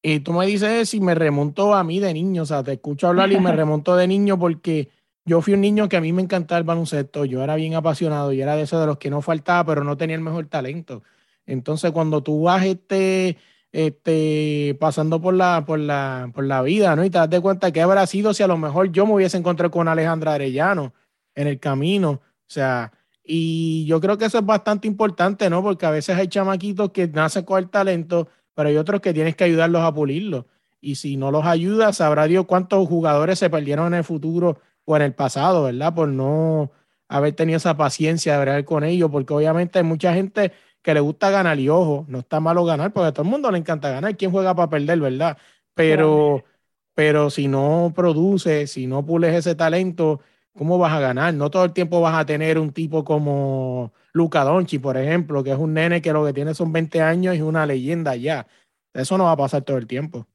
Y 0.02 0.20
tú 0.20 0.32
me 0.32 0.46
dices 0.46 0.88
si 0.88 1.00
me 1.00 1.14
remonto 1.14 1.74
a 1.74 1.84
mí 1.84 2.00
de 2.00 2.14
niño, 2.14 2.42
o 2.42 2.46
sea, 2.46 2.62
te 2.62 2.72
escucho 2.72 3.08
hablar 3.08 3.30
y 3.32 3.38
me 3.38 3.52
remonto 3.56 3.96
de 3.96 4.06
niño 4.08 4.38
porque 4.38 4.88
yo 5.24 5.42
fui 5.42 5.54
un 5.54 5.60
niño 5.60 5.88
que 5.88 5.96
a 5.96 6.00
mí 6.00 6.12
me 6.12 6.22
encantaba 6.22 6.58
el 6.58 6.64
baloncesto, 6.64 7.24
yo 7.24 7.42
era 7.42 7.54
bien 7.56 7.74
apasionado 7.74 8.32
y 8.32 8.40
era 8.40 8.56
de 8.56 8.62
esos 8.62 8.80
de 8.80 8.86
los 8.86 8.98
que 8.98 9.10
no 9.10 9.20
faltaba, 9.20 9.64
pero 9.64 9.84
no 9.84 9.96
tenía 9.96 10.16
el 10.16 10.22
mejor 10.22 10.46
talento. 10.46 11.02
Entonces, 11.46 11.92
cuando 11.92 12.22
tú 12.22 12.42
vas 12.42 12.64
este, 12.64 13.36
este, 13.72 14.76
pasando 14.80 15.20
por 15.20 15.34
la, 15.34 15.64
por, 15.66 15.78
la, 15.78 16.30
por 16.34 16.44
la 16.44 16.62
vida, 16.62 16.96
¿no? 16.96 17.04
Y 17.04 17.10
te 17.10 17.18
das 17.18 17.40
cuenta 17.40 17.70
que 17.72 17.82
habrá 17.82 18.06
sido 18.06 18.34
si 18.34 18.42
a 18.42 18.46
lo 18.46 18.56
mejor 18.56 18.90
yo 18.90 19.06
me 19.06 19.14
hubiese 19.14 19.36
encontrado 19.36 19.70
con 19.70 19.88
Alejandra 19.88 20.34
Arellano 20.34 20.94
en 21.34 21.46
el 21.46 21.60
camino. 21.60 22.10
O 22.10 22.20
sea, 22.46 22.92
y 23.24 23.84
yo 23.86 24.00
creo 24.00 24.18
que 24.18 24.24
eso 24.24 24.38
es 24.38 24.46
bastante 24.46 24.88
importante, 24.88 25.48
¿no? 25.50 25.62
Porque 25.62 25.86
a 25.86 25.90
veces 25.90 26.16
hay 26.16 26.28
chamaquitos 26.28 26.90
que 26.90 27.06
nacen 27.08 27.44
con 27.44 27.58
el 27.58 27.68
talento, 27.68 28.28
pero 28.60 28.68
hay 28.68 28.76
otros 28.76 29.00
que 29.00 29.14
tienes 29.14 29.36
que 29.36 29.44
ayudarlos 29.44 29.80
a 29.80 29.94
pulirlo. 29.94 30.46
Y 30.82 30.96
si 30.96 31.16
no 31.16 31.30
los 31.30 31.46
ayudas, 31.46 31.96
sabrá 31.96 32.26
Dios 32.26 32.44
cuántos 32.44 32.86
jugadores 32.86 33.38
se 33.38 33.48
perdieron 33.48 33.86
en 33.86 33.94
el 33.94 34.04
futuro 34.04 34.58
o 34.84 34.96
en 34.96 35.00
el 35.00 35.14
pasado, 35.14 35.62
¿verdad? 35.62 35.94
Por 35.94 36.08
no 36.08 36.70
haber 37.08 37.32
tenido 37.34 37.56
esa 37.56 37.78
paciencia 37.78 38.38
de 38.38 38.44
ver 38.44 38.64
con 38.66 38.84
ellos, 38.84 39.10
porque 39.10 39.32
obviamente 39.32 39.78
hay 39.78 39.84
mucha 39.86 40.12
gente 40.12 40.52
que 40.82 40.92
le 40.92 41.00
gusta 41.00 41.30
ganar 41.30 41.58
y 41.58 41.70
ojo, 41.70 42.04
no 42.06 42.18
está 42.18 42.38
malo 42.38 42.66
ganar, 42.66 42.92
porque 42.92 43.06
a 43.06 43.12
todo 43.12 43.22
el 43.22 43.30
mundo 43.30 43.50
le 43.50 43.56
encanta 43.56 43.88
ganar. 43.88 44.14
¿Quién 44.18 44.30
juega 44.30 44.54
para 44.54 44.68
perder, 44.68 45.00
verdad? 45.00 45.38
Pero, 45.72 46.44
pero 46.92 47.30
si 47.30 47.48
no 47.48 47.94
produces, 47.96 48.72
si 48.72 48.86
no 48.86 49.06
pules 49.06 49.34
ese 49.34 49.54
talento, 49.54 50.20
¿cómo 50.56 50.78
vas 50.78 50.92
a 50.92 51.00
ganar? 51.00 51.34
No 51.34 51.50
todo 51.50 51.64
el 51.64 51.72
tiempo 51.72 52.00
vas 52.00 52.14
a 52.14 52.26
tener 52.26 52.58
un 52.58 52.72
tipo 52.72 53.04
como 53.04 53.92
Luca 54.12 54.44
Donchi, 54.44 54.78
por 54.78 54.96
ejemplo, 54.96 55.42
que 55.44 55.50
es 55.50 55.58
un 55.58 55.74
nene 55.74 56.02
que 56.02 56.12
lo 56.12 56.24
que 56.24 56.32
tiene 56.32 56.54
son 56.54 56.72
20 56.72 57.00
años 57.00 57.36
y 57.36 57.42
una 57.42 57.66
leyenda 57.66 58.16
ya. 58.16 58.46
Eso 58.92 59.16
no 59.16 59.24
va 59.24 59.32
a 59.32 59.36
pasar 59.36 59.62
todo 59.62 59.78
el 59.78 59.86
tiempo. 59.86 60.26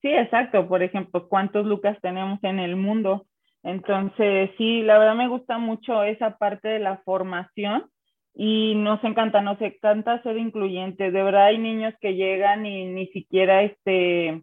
Sí, 0.00 0.08
exacto. 0.08 0.66
Por 0.68 0.82
ejemplo, 0.82 1.28
¿cuántos 1.28 1.64
Lucas 1.66 1.96
tenemos 2.02 2.42
en 2.42 2.58
el 2.58 2.76
mundo? 2.76 3.26
Entonces, 3.62 4.50
sí, 4.58 4.82
la 4.82 4.98
verdad 4.98 5.14
me 5.14 5.28
gusta 5.28 5.58
mucho 5.58 6.02
esa 6.02 6.36
parte 6.38 6.68
de 6.68 6.80
la 6.80 6.98
formación 7.04 7.84
y 8.34 8.74
nos 8.74 9.02
encanta, 9.04 9.40
nos 9.40 9.60
encanta 9.60 10.22
ser 10.22 10.38
incluyentes. 10.38 11.12
De 11.12 11.22
verdad 11.22 11.46
hay 11.46 11.58
niños 11.58 11.94
que 12.00 12.14
llegan 12.14 12.66
y 12.66 12.86
ni 12.86 13.06
siquiera 13.08 13.62
este, 13.62 14.42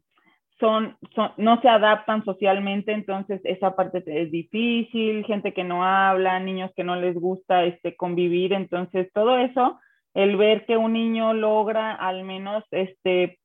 son, 0.59 0.97
no 1.37 1.61
se 1.61 1.69
adaptan 1.69 2.25
socialmente, 2.25 2.91
entonces 2.91 3.41
esa 3.43 3.75
parte 3.75 4.03
es 4.05 4.31
difícil, 4.31 5.25
gente 5.25 5.53
que 5.53 5.63
no 5.63 5.85
habla, 5.85 6.39
niños 6.39 6.71
que 6.75 6.83
no 6.83 6.95
les 6.95 7.15
gusta 7.15 7.63
este, 7.63 7.95
convivir, 7.95 8.53
entonces 8.53 9.09
todo 9.13 9.37
eso, 9.37 9.79
el 10.13 10.35
ver 10.35 10.65
que 10.65 10.75
un 10.75 10.93
niño 10.93 11.33
logra 11.33 11.93
al 11.93 12.23
menos 12.23 12.63
este, 12.71 13.39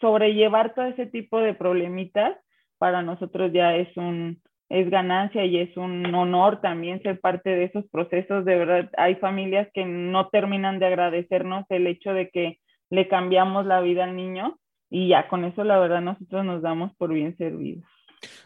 sobrellevar 0.00 0.74
todo 0.74 0.86
ese 0.86 1.06
tipo 1.06 1.40
de 1.40 1.54
problemitas, 1.54 2.36
para 2.78 3.02
nosotros 3.02 3.52
ya 3.52 3.74
es 3.74 3.94
un, 3.96 4.40
es 4.70 4.88
ganancia 4.88 5.44
y 5.44 5.58
es 5.58 5.76
un 5.76 6.14
honor 6.14 6.60
también 6.60 7.02
ser 7.02 7.20
parte 7.20 7.50
de 7.50 7.64
esos 7.64 7.84
procesos. 7.90 8.46
De 8.46 8.56
verdad, 8.56 8.90
hay 8.96 9.16
familias 9.16 9.68
que 9.74 9.84
no 9.84 10.28
terminan 10.28 10.78
de 10.78 10.86
agradecernos 10.86 11.66
el 11.68 11.86
hecho 11.86 12.14
de 12.14 12.30
que 12.30 12.58
le 12.88 13.06
cambiamos 13.06 13.66
la 13.66 13.82
vida 13.82 14.04
al 14.04 14.16
niño 14.16 14.59
y 14.90 15.08
ya 15.08 15.28
con 15.28 15.44
eso 15.44 15.64
la 15.64 15.78
verdad 15.78 16.00
nosotros 16.00 16.44
nos 16.44 16.62
damos 16.62 16.92
por 16.96 17.12
bien 17.12 17.36
servidos. 17.36 17.84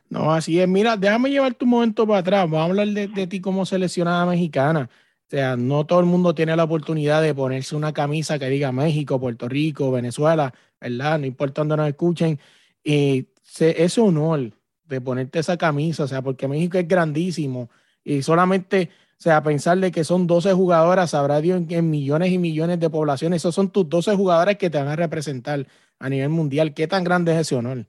No, 0.08 0.32
así 0.32 0.60
es. 0.60 0.68
Mira, 0.68 0.96
déjame 0.96 1.30
llevar 1.30 1.54
tu 1.54 1.66
momento 1.66 2.06
para 2.06 2.20
atrás. 2.20 2.42
Vamos 2.42 2.60
a 2.60 2.64
hablar 2.64 2.88
de, 2.88 3.08
de 3.08 3.26
ti 3.26 3.40
como 3.40 3.66
seleccionada 3.66 4.24
mexicana. 4.26 4.88
O 5.26 5.30
sea, 5.30 5.56
no 5.56 5.84
todo 5.84 6.00
el 6.00 6.06
mundo 6.06 6.34
tiene 6.34 6.54
la 6.54 6.64
oportunidad 6.64 7.22
de 7.22 7.34
ponerse 7.34 7.74
una 7.74 7.92
camisa 7.92 8.38
que 8.38 8.48
diga 8.48 8.70
México, 8.70 9.18
Puerto 9.18 9.48
Rico, 9.48 9.90
Venezuela, 9.90 10.54
¿verdad? 10.80 11.18
No 11.18 11.26
importa 11.26 11.62
dónde 11.62 11.76
nos 11.78 11.88
escuchen. 11.88 12.38
Y 12.84 13.26
ese 13.58 14.00
honor 14.00 14.52
de 14.84 15.00
ponerte 15.00 15.38
esa 15.38 15.56
camisa, 15.56 16.04
o 16.04 16.08
sea, 16.08 16.22
porque 16.22 16.48
México 16.48 16.78
es 16.78 16.86
grandísimo 16.86 17.70
y 18.04 18.22
solamente, 18.22 18.90
o 19.12 19.22
sea, 19.22 19.42
pensarle 19.42 19.90
que 19.90 20.04
son 20.04 20.26
12 20.26 20.52
jugadoras, 20.52 21.10
sabrá 21.10 21.40
Dios 21.40 21.62
en, 21.68 21.90
millones 21.90 22.32
y 22.32 22.38
millones 22.38 22.78
de 22.80 22.90
poblaciones, 22.90 23.42
esos 23.42 23.54
son 23.54 23.70
tus 23.70 23.88
12 23.88 24.14
jugadoras 24.14 24.56
que 24.56 24.70
te 24.70 24.78
van 24.78 24.88
a 24.88 24.96
representar 24.96 25.66
a 25.98 26.08
nivel 26.08 26.30
mundial. 26.30 26.74
¿Qué 26.74 26.86
tan 26.86 27.04
grande 27.04 27.32
es 27.32 27.38
ese 27.38 27.56
honor? 27.56 27.86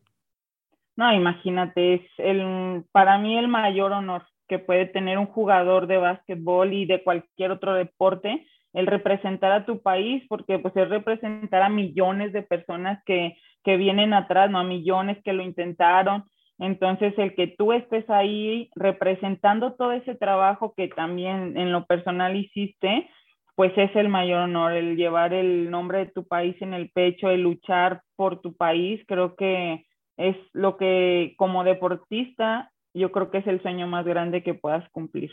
No, 0.96 1.14
imagínate, 1.14 1.96
es 1.96 2.02
el, 2.18 2.84
para 2.92 3.18
mí 3.18 3.38
el 3.38 3.48
mayor 3.48 3.92
honor 3.92 4.24
que 4.48 4.60
puede 4.60 4.86
tener 4.86 5.18
un 5.18 5.26
jugador 5.26 5.88
de 5.88 5.98
básquetbol 5.98 6.74
y 6.74 6.86
de 6.86 7.04
cualquier 7.04 7.52
otro 7.52 7.74
deporte, 7.74 8.46
el 8.74 8.88
representar 8.88 9.52
a 9.52 9.66
tu 9.66 9.82
país, 9.82 10.24
porque 10.30 10.60
pues 10.60 10.76
es 10.78 10.88
representar 10.88 11.64
a 11.64 11.70
millones 11.70 12.32
de 12.32 12.44
personas 12.44 13.02
que, 13.06 13.38
que 13.64 13.78
vienen 13.78 14.14
atrás, 14.14 14.50
no 14.50 14.60
a 14.60 14.64
millones 14.64 15.18
que 15.24 15.34
lo 15.34 15.44
intentaron, 15.44 16.26
entonces, 16.60 17.14
el 17.18 17.36
que 17.36 17.48
tú 17.48 17.74
estés 17.74 18.10
ahí 18.10 18.70
representando 18.76 19.74
todo 19.74 19.92
ese 19.92 20.16
trabajo 20.16 20.74
que 20.76 20.88
también 20.88 21.58
en 21.58 21.72
lo 21.72 21.86
personal 21.86 22.36
hiciste, 22.36 23.10
pues 23.56 23.72
es 23.78 23.96
el 23.96 24.10
mayor 24.10 24.42
honor, 24.42 24.74
el 24.74 24.98
llevar 24.98 25.34
el 25.34 25.72
nombre 25.72 26.00
de 26.00 26.06
tu 26.08 26.28
país 26.28 26.56
en 26.62 26.74
el 26.74 26.90
pecho, 26.92 27.30
el 27.30 27.42
luchar 27.42 28.02
por 28.16 28.42
tu 28.42 28.56
país, 28.56 29.02
creo 29.08 29.36
que 29.36 29.86
es 30.18 30.36
lo 30.54 30.78
que 30.78 31.34
como 31.38 31.64
deportista, 31.64 32.72
yo 32.94 33.12
creo 33.12 33.32
que 33.32 33.40
es 33.40 33.48
el 33.48 33.62
sueño 33.62 33.88
más 33.88 34.06
grande 34.06 34.44
que 34.44 34.54
puedas 34.54 34.88
cumplir. 34.92 35.32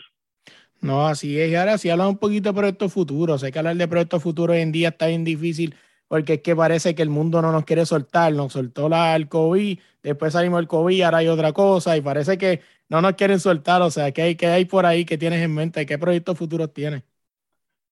No, 0.81 1.07
así 1.07 1.41
es. 1.41 1.51
Y 1.51 1.55
ahora 1.55 1.79
sí 1.79 1.91
habla 1.91 2.09
un 2.09 2.19
poquito 2.19 2.51
de 2.51 2.57
proyectos 2.57 2.93
futuros. 2.93 3.41
Sé 3.41 3.53
que 3.53 3.59
hablar 3.61 3.77
de 3.77 3.87
proyectos 3.87 4.21
futuros 4.21 4.57
hoy 4.57 4.63
en 4.63 4.73
día 4.73 4.89
está 4.89 5.07
bien 5.07 5.23
difícil 5.23 5.77
porque 6.13 6.35
es 6.35 6.43
que 6.43 6.55
parece 6.55 6.95
que 6.95 7.01
el 7.01 7.09
mundo 7.09 7.41
no 7.41 7.53
nos 7.53 7.65
quiere 7.65 7.87
soltar, 7.87 8.35
nos 8.35 8.53
soltó 8.53 8.87
la, 8.91 9.17
el 9.17 9.31
COVID, 9.31 9.79
después 10.03 10.35
salimos 10.35 10.59
del 10.59 10.69
COVID, 10.69 11.01
ahora 11.05 11.19
hay 11.19 11.29
otra 11.29 11.55
cosa, 11.55 11.97
y 11.97 12.03
parece 12.03 12.37
que 12.37 12.61
no 12.91 13.01
nos 13.01 13.15
quieren 13.15 13.41
soltar, 13.41 13.81
o 13.81 13.91
sea, 13.91 14.13
¿qué 14.13 14.21
hay, 14.21 14.37
qué 14.37 14.49
hay 14.49 14.67
por 14.67 14.85
ahí 14.85 15.07
que 15.07 15.17
tienes 15.17 15.41
en 15.41 15.55
mente? 15.55 15.87
¿Qué 15.87 15.97
proyectos 15.97 16.37
futuros 16.37 16.71
tienes? 16.75 17.03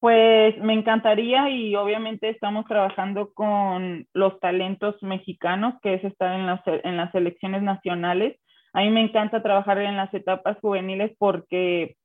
Pues 0.00 0.56
me 0.58 0.72
encantaría 0.72 1.50
y 1.50 1.76
obviamente 1.76 2.30
estamos 2.30 2.64
trabajando 2.64 3.34
con 3.34 4.06
los 4.14 4.40
talentos 4.40 4.96
mexicanos, 5.02 5.74
que 5.82 5.94
es 5.94 6.04
estar 6.04 6.34
en 6.40 6.46
las, 6.46 6.62
en 6.66 6.96
las 6.96 7.12
selecciones 7.12 7.62
nacionales. 7.62 8.40
A 8.72 8.80
mí 8.80 8.90
me 8.90 9.02
encanta 9.02 9.42
trabajar 9.42 9.78
en 9.78 9.98
las 9.98 10.12
etapas 10.14 10.56
juveniles 10.60 11.12
porque 11.18 11.96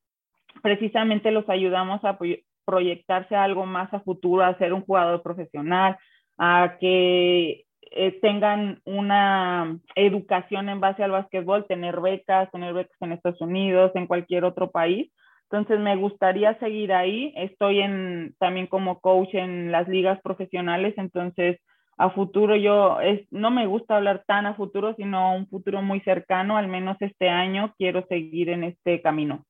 precisamente 0.62 1.32
los 1.32 1.48
ayudamos 1.48 2.04
a 2.04 2.18
proyectarse 2.66 3.36
algo 3.36 3.66
más 3.66 3.94
a 3.94 4.02
futuro, 4.02 4.44
a 4.44 4.58
ser 4.58 4.74
un 4.74 4.82
jugador 4.82 5.22
profesional, 5.24 5.98
a 6.38 6.76
que 6.82 7.64
eh, 7.92 8.20
tengan 8.22 8.82
una 8.84 9.80
educación 9.96 10.68
en 10.68 10.82
base 10.82 11.02
al 11.02 11.12
básquetbol, 11.12 11.66
tener 11.66 12.02
becas, 12.02 12.52
tener 12.52 12.74
becas 12.74 12.98
en 13.00 13.14
Estados 13.14 13.40
Unidos, 13.40 13.92
en 13.96 14.08
cualquier 14.08 14.44
otro 14.44 14.70
país. 14.72 15.14
Entonces 15.50 15.80
me 15.80 15.96
gustaría 15.96 16.58
seguir 16.60 16.94
ahí. 16.94 17.34
Estoy 17.36 17.80
en, 17.80 18.36
también 18.40 18.68
como 18.68 19.00
coach 19.00 19.34
en 19.34 19.72
las 19.72 19.88
ligas 19.88 20.20
profesionales, 20.22 20.94
entonces 20.98 21.60
a 21.98 22.10
futuro 22.10 22.56
yo 22.56 23.00
es, 23.00 23.22
no 23.32 23.52
me 23.52 23.68
gusta 23.68 23.96
hablar 23.96 24.24
tan 24.28 24.46
a 24.46 24.56
futuro, 24.56 24.94
sino 24.98 25.36
un 25.36 25.48
futuro 25.48 25.82
muy 25.82 26.02
cercano, 26.02 26.58
al 26.58 26.68
menos 26.68 26.98
este 27.00 27.30
año 27.30 27.74
quiero 27.78 28.06
seguir 28.08 28.50
en 28.50 28.66
este 28.66 29.02
camino. 29.02 29.46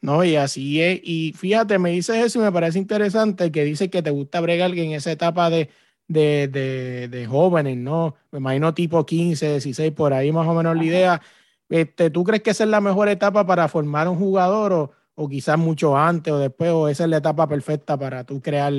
No, 0.00 0.24
y 0.24 0.36
así 0.36 0.80
es. 0.80 1.00
Y 1.02 1.32
fíjate, 1.32 1.78
me 1.78 1.90
dices 1.90 2.16
eso 2.16 2.38
y 2.40 2.42
me 2.42 2.52
parece 2.52 2.78
interesante 2.78 3.50
que 3.50 3.64
dice 3.64 3.90
que 3.90 4.02
te 4.02 4.10
gusta 4.10 4.40
bregar 4.40 4.70
en 4.72 4.92
esa 4.92 5.10
etapa 5.10 5.50
de, 5.50 5.70
de, 6.06 6.48
de, 6.48 7.08
de, 7.08 7.26
jóvenes, 7.26 7.76
¿no? 7.76 8.14
Me 8.30 8.38
imagino 8.38 8.74
tipo 8.74 9.04
15, 9.04 9.50
16, 9.52 9.92
por 9.92 10.12
ahí 10.12 10.30
más 10.32 10.46
o 10.46 10.54
menos 10.54 10.76
la 10.76 10.84
idea. 10.84 11.22
Este, 11.68 12.10
¿Tú 12.10 12.24
crees 12.24 12.42
que 12.42 12.50
esa 12.50 12.64
es 12.64 12.70
la 12.70 12.80
mejor 12.80 13.08
etapa 13.08 13.46
para 13.46 13.68
formar 13.68 14.08
un 14.08 14.16
jugador 14.16 14.72
o, 14.72 14.90
o 15.14 15.28
quizás 15.28 15.58
mucho 15.58 15.96
antes 15.96 16.32
o 16.32 16.38
después 16.38 16.70
o 16.70 16.88
esa 16.88 17.04
es 17.04 17.10
la 17.10 17.18
etapa 17.18 17.46
perfecta 17.46 17.98
para 17.98 18.24
tú 18.24 18.40
crear 18.40 18.72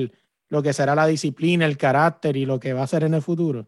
lo 0.49 0.63
que 0.63 0.73
será 0.73 0.95
la 0.95 1.05
disciplina, 1.05 1.65
el 1.65 1.77
carácter 1.77 2.35
y 2.35 2.45
lo 2.45 2.59
que 2.59 2.73
va 2.73 2.83
a 2.83 2.87
ser 2.87 3.03
en 3.03 3.13
el 3.13 3.21
futuro? 3.21 3.67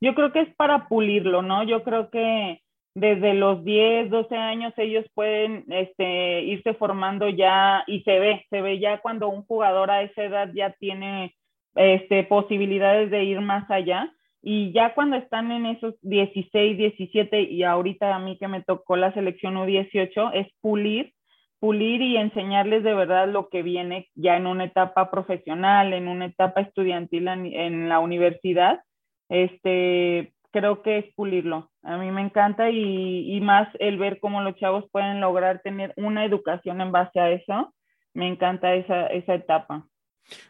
Yo 0.00 0.14
creo 0.14 0.32
que 0.32 0.40
es 0.40 0.54
para 0.54 0.88
pulirlo, 0.88 1.42
¿no? 1.42 1.62
Yo 1.64 1.84
creo 1.84 2.10
que 2.10 2.62
desde 2.94 3.34
los 3.34 3.64
10, 3.64 4.10
12 4.10 4.34
años 4.34 4.72
ellos 4.76 5.04
pueden 5.14 5.64
este, 5.68 6.42
irse 6.42 6.74
formando 6.74 7.28
ya 7.28 7.84
y 7.86 8.00
se 8.02 8.18
ve, 8.18 8.46
se 8.50 8.62
ve 8.62 8.78
ya 8.78 9.00
cuando 9.00 9.28
un 9.28 9.44
jugador 9.44 9.90
a 9.90 10.02
esa 10.02 10.24
edad 10.24 10.50
ya 10.54 10.72
tiene 10.72 11.36
este, 11.74 12.24
posibilidades 12.24 13.10
de 13.10 13.24
ir 13.24 13.40
más 13.40 13.70
allá. 13.70 14.12
Y 14.42 14.72
ya 14.72 14.94
cuando 14.94 15.16
están 15.16 15.52
en 15.52 15.66
esos 15.66 15.94
16, 16.02 16.78
17 16.78 17.42
y 17.42 17.62
ahorita 17.62 18.14
a 18.14 18.18
mí 18.18 18.38
que 18.38 18.48
me 18.48 18.62
tocó 18.62 18.96
la 18.96 19.12
selección 19.12 19.56
U18 19.56 20.30
es 20.34 20.48
pulir, 20.60 21.12
pulir 21.58 22.00
y 22.00 22.16
enseñarles 22.16 22.82
de 22.82 22.94
verdad 22.94 23.28
lo 23.28 23.50
que 23.50 23.62
viene 23.62 24.08
ya 24.14 24.36
en 24.36 24.46
una 24.46 24.64
etapa 24.64 25.10
profesional, 25.10 25.92
en 25.92 26.08
una 26.08 26.26
etapa 26.26 26.62
estudiantil 26.62 27.28
en, 27.28 27.46
en 27.46 27.88
la 27.90 27.98
universidad. 27.98 28.80
Este, 29.28 30.32
creo 30.52 30.82
que 30.82 30.98
es 30.98 31.14
pulirlo. 31.14 31.70
A 31.82 31.98
mí 31.98 32.10
me 32.10 32.22
encanta 32.22 32.70
y, 32.70 33.36
y, 33.36 33.40
más 33.40 33.68
el 33.78 33.98
ver 33.98 34.20
cómo 34.20 34.40
los 34.40 34.56
chavos 34.56 34.84
pueden 34.90 35.20
lograr 35.20 35.60
tener 35.62 35.92
una 35.96 36.24
educación 36.24 36.80
en 36.80 36.92
base 36.92 37.20
a 37.20 37.30
eso. 37.30 37.74
Me 38.14 38.26
encanta 38.26 38.74
esa, 38.74 39.06
esa 39.08 39.34
etapa. 39.34 39.86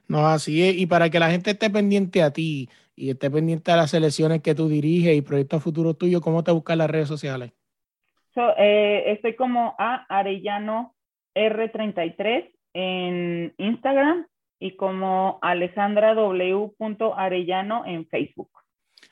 No, 0.08 0.26
así 0.26 0.62
es. 0.62 0.78
Y 0.78 0.86
para 0.86 1.10
que 1.10 1.18
la 1.18 1.30
gente 1.30 1.50
esté 1.50 1.70
pendiente 1.70 2.22
a 2.22 2.32
ti 2.32 2.68
y 3.00 3.08
esté 3.08 3.30
pendiente 3.30 3.70
de 3.70 3.78
las 3.78 3.90
selecciones 3.90 4.42
que 4.42 4.54
tú 4.54 4.68
diriges 4.68 5.16
y 5.16 5.22
proyectos 5.22 5.62
futuros 5.62 5.96
tuyos, 5.96 6.20
¿cómo 6.20 6.44
te 6.44 6.52
buscan 6.52 6.76
las 6.76 6.90
redes 6.90 7.08
sociales? 7.08 7.52
Eh, 8.58 9.04
estoy 9.06 9.34
como 9.36 9.74
a 9.78 10.04
Arellano 10.08 10.94
R33 11.34 12.50
en 12.74 13.54
Instagram 13.56 14.26
y 14.58 14.76
como 14.76 15.38
Alejandra 15.40 16.14
W. 16.14 16.72
Arellano 17.16 17.86
en 17.86 18.06
Facebook. 18.06 18.50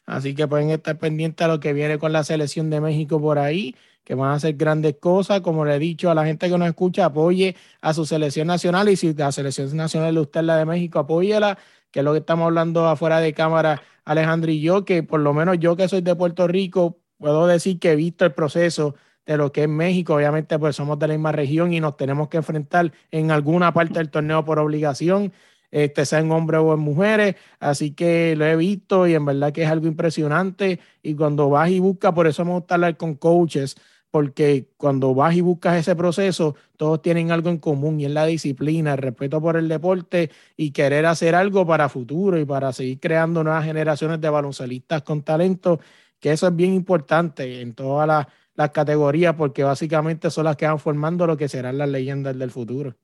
Así 0.04 0.34
que 0.34 0.46
pueden 0.46 0.70
estar 0.70 0.98
pendientes 0.98 1.46
a 1.46 1.48
lo 1.48 1.58
que 1.58 1.72
viene 1.72 1.98
con 1.98 2.12
la 2.12 2.24
selección 2.24 2.68
de 2.68 2.82
México 2.82 3.18
por 3.20 3.38
ahí, 3.38 3.74
que 4.04 4.14
van 4.14 4.30
a 4.30 4.34
hacer 4.34 4.54
grandes 4.54 4.96
cosas. 4.96 5.40
Como 5.40 5.64
le 5.64 5.76
he 5.76 5.78
dicho 5.78 6.10
a 6.10 6.14
la 6.14 6.24
gente 6.26 6.48
que 6.48 6.58
nos 6.58 6.68
escucha, 6.68 7.06
apoye 7.06 7.56
a 7.80 7.94
su 7.94 8.04
selección 8.04 8.46
nacional 8.46 8.88
y 8.88 8.96
si 8.96 9.14
la 9.14 9.32
selección 9.32 9.74
nacional 9.76 10.14
de 10.14 10.20
usted 10.20 10.42
la 10.42 10.56
de 10.56 10.66
México, 10.66 10.98
apóyela, 10.98 11.58
que 11.90 12.00
es 12.00 12.04
lo 12.04 12.12
que 12.12 12.18
estamos 12.18 12.46
hablando 12.46 12.86
afuera 12.88 13.20
de 13.20 13.32
cámara, 13.34 13.82
Alejandro 14.04 14.50
y 14.50 14.60
yo, 14.60 14.84
que 14.84 15.02
por 15.02 15.20
lo 15.20 15.34
menos 15.34 15.58
yo 15.58 15.76
que 15.76 15.88
soy 15.88 16.00
de 16.00 16.14
Puerto 16.16 16.46
Rico, 16.48 16.98
puedo 17.18 17.46
decir 17.46 17.78
que 17.78 17.92
he 17.92 17.96
visto 17.96 18.24
el 18.24 18.32
proceso 18.32 18.94
de 19.26 19.36
lo 19.36 19.52
que 19.52 19.64
es 19.64 19.68
México. 19.68 20.14
Obviamente, 20.14 20.58
pues 20.58 20.76
somos 20.76 20.98
de 20.98 21.08
la 21.08 21.14
misma 21.14 21.32
región 21.32 21.72
y 21.72 21.80
nos 21.80 21.96
tenemos 21.96 22.28
que 22.28 22.38
enfrentar 22.38 22.92
en 23.10 23.30
alguna 23.30 23.72
parte 23.72 23.98
del 23.98 24.10
torneo 24.10 24.44
por 24.44 24.58
obligación, 24.58 25.32
este, 25.70 26.06
sean 26.06 26.30
hombres 26.32 26.60
o 26.62 26.72
en 26.72 26.80
mujeres. 26.80 27.36
Así 27.60 27.92
que 27.92 28.34
lo 28.36 28.46
he 28.46 28.56
visto 28.56 29.06
y 29.06 29.14
en 29.14 29.26
verdad 29.26 29.52
que 29.52 29.64
es 29.64 29.70
algo 29.70 29.86
impresionante. 29.86 30.80
Y 31.02 31.14
cuando 31.14 31.50
vas 31.50 31.70
y 31.70 31.78
buscas, 31.78 32.12
por 32.12 32.26
eso 32.26 32.44
me 32.44 32.52
gusta 32.52 32.74
hablar 32.76 32.96
con 32.96 33.14
coaches, 33.16 33.76
porque 34.10 34.68
cuando 34.76 35.14
vas 35.14 35.36
y 35.36 35.40
buscas 35.40 35.76
ese 35.76 35.94
proceso, 35.96 36.56
todos 36.76 37.02
tienen 37.02 37.30
algo 37.30 37.50
en 37.50 37.58
común 37.58 38.00
y 38.00 38.06
es 38.06 38.10
la 38.10 38.26
disciplina, 38.26 38.92
el 38.92 38.98
respeto 38.98 39.40
por 39.40 39.56
el 39.56 39.68
deporte 39.68 40.30
y 40.56 40.72
querer 40.72 41.06
hacer 41.06 41.34
algo 41.34 41.66
para 41.66 41.88
futuro 41.88 42.38
y 42.38 42.44
para 42.44 42.72
seguir 42.72 43.00
creando 43.00 43.44
nuevas 43.44 43.64
generaciones 43.64 44.20
de 44.20 44.30
baloncelistas 44.30 45.02
con 45.02 45.22
talento, 45.22 45.80
que 46.20 46.32
eso 46.32 46.48
es 46.48 46.56
bien 46.56 46.74
importante 46.74 47.60
en 47.60 47.74
todas 47.74 48.08
las 48.08 48.26
las 48.58 48.70
categorías 48.70 49.36
porque 49.36 49.62
básicamente 49.62 50.30
son 50.30 50.44
las 50.46 50.56
que 50.56 50.66
van 50.66 50.80
formando 50.80 51.28
lo 51.28 51.36
que 51.36 51.48
serán 51.48 51.78
las 51.78 51.88
leyendas 51.88 52.36
del 52.36 52.50
futuro. 52.50 52.96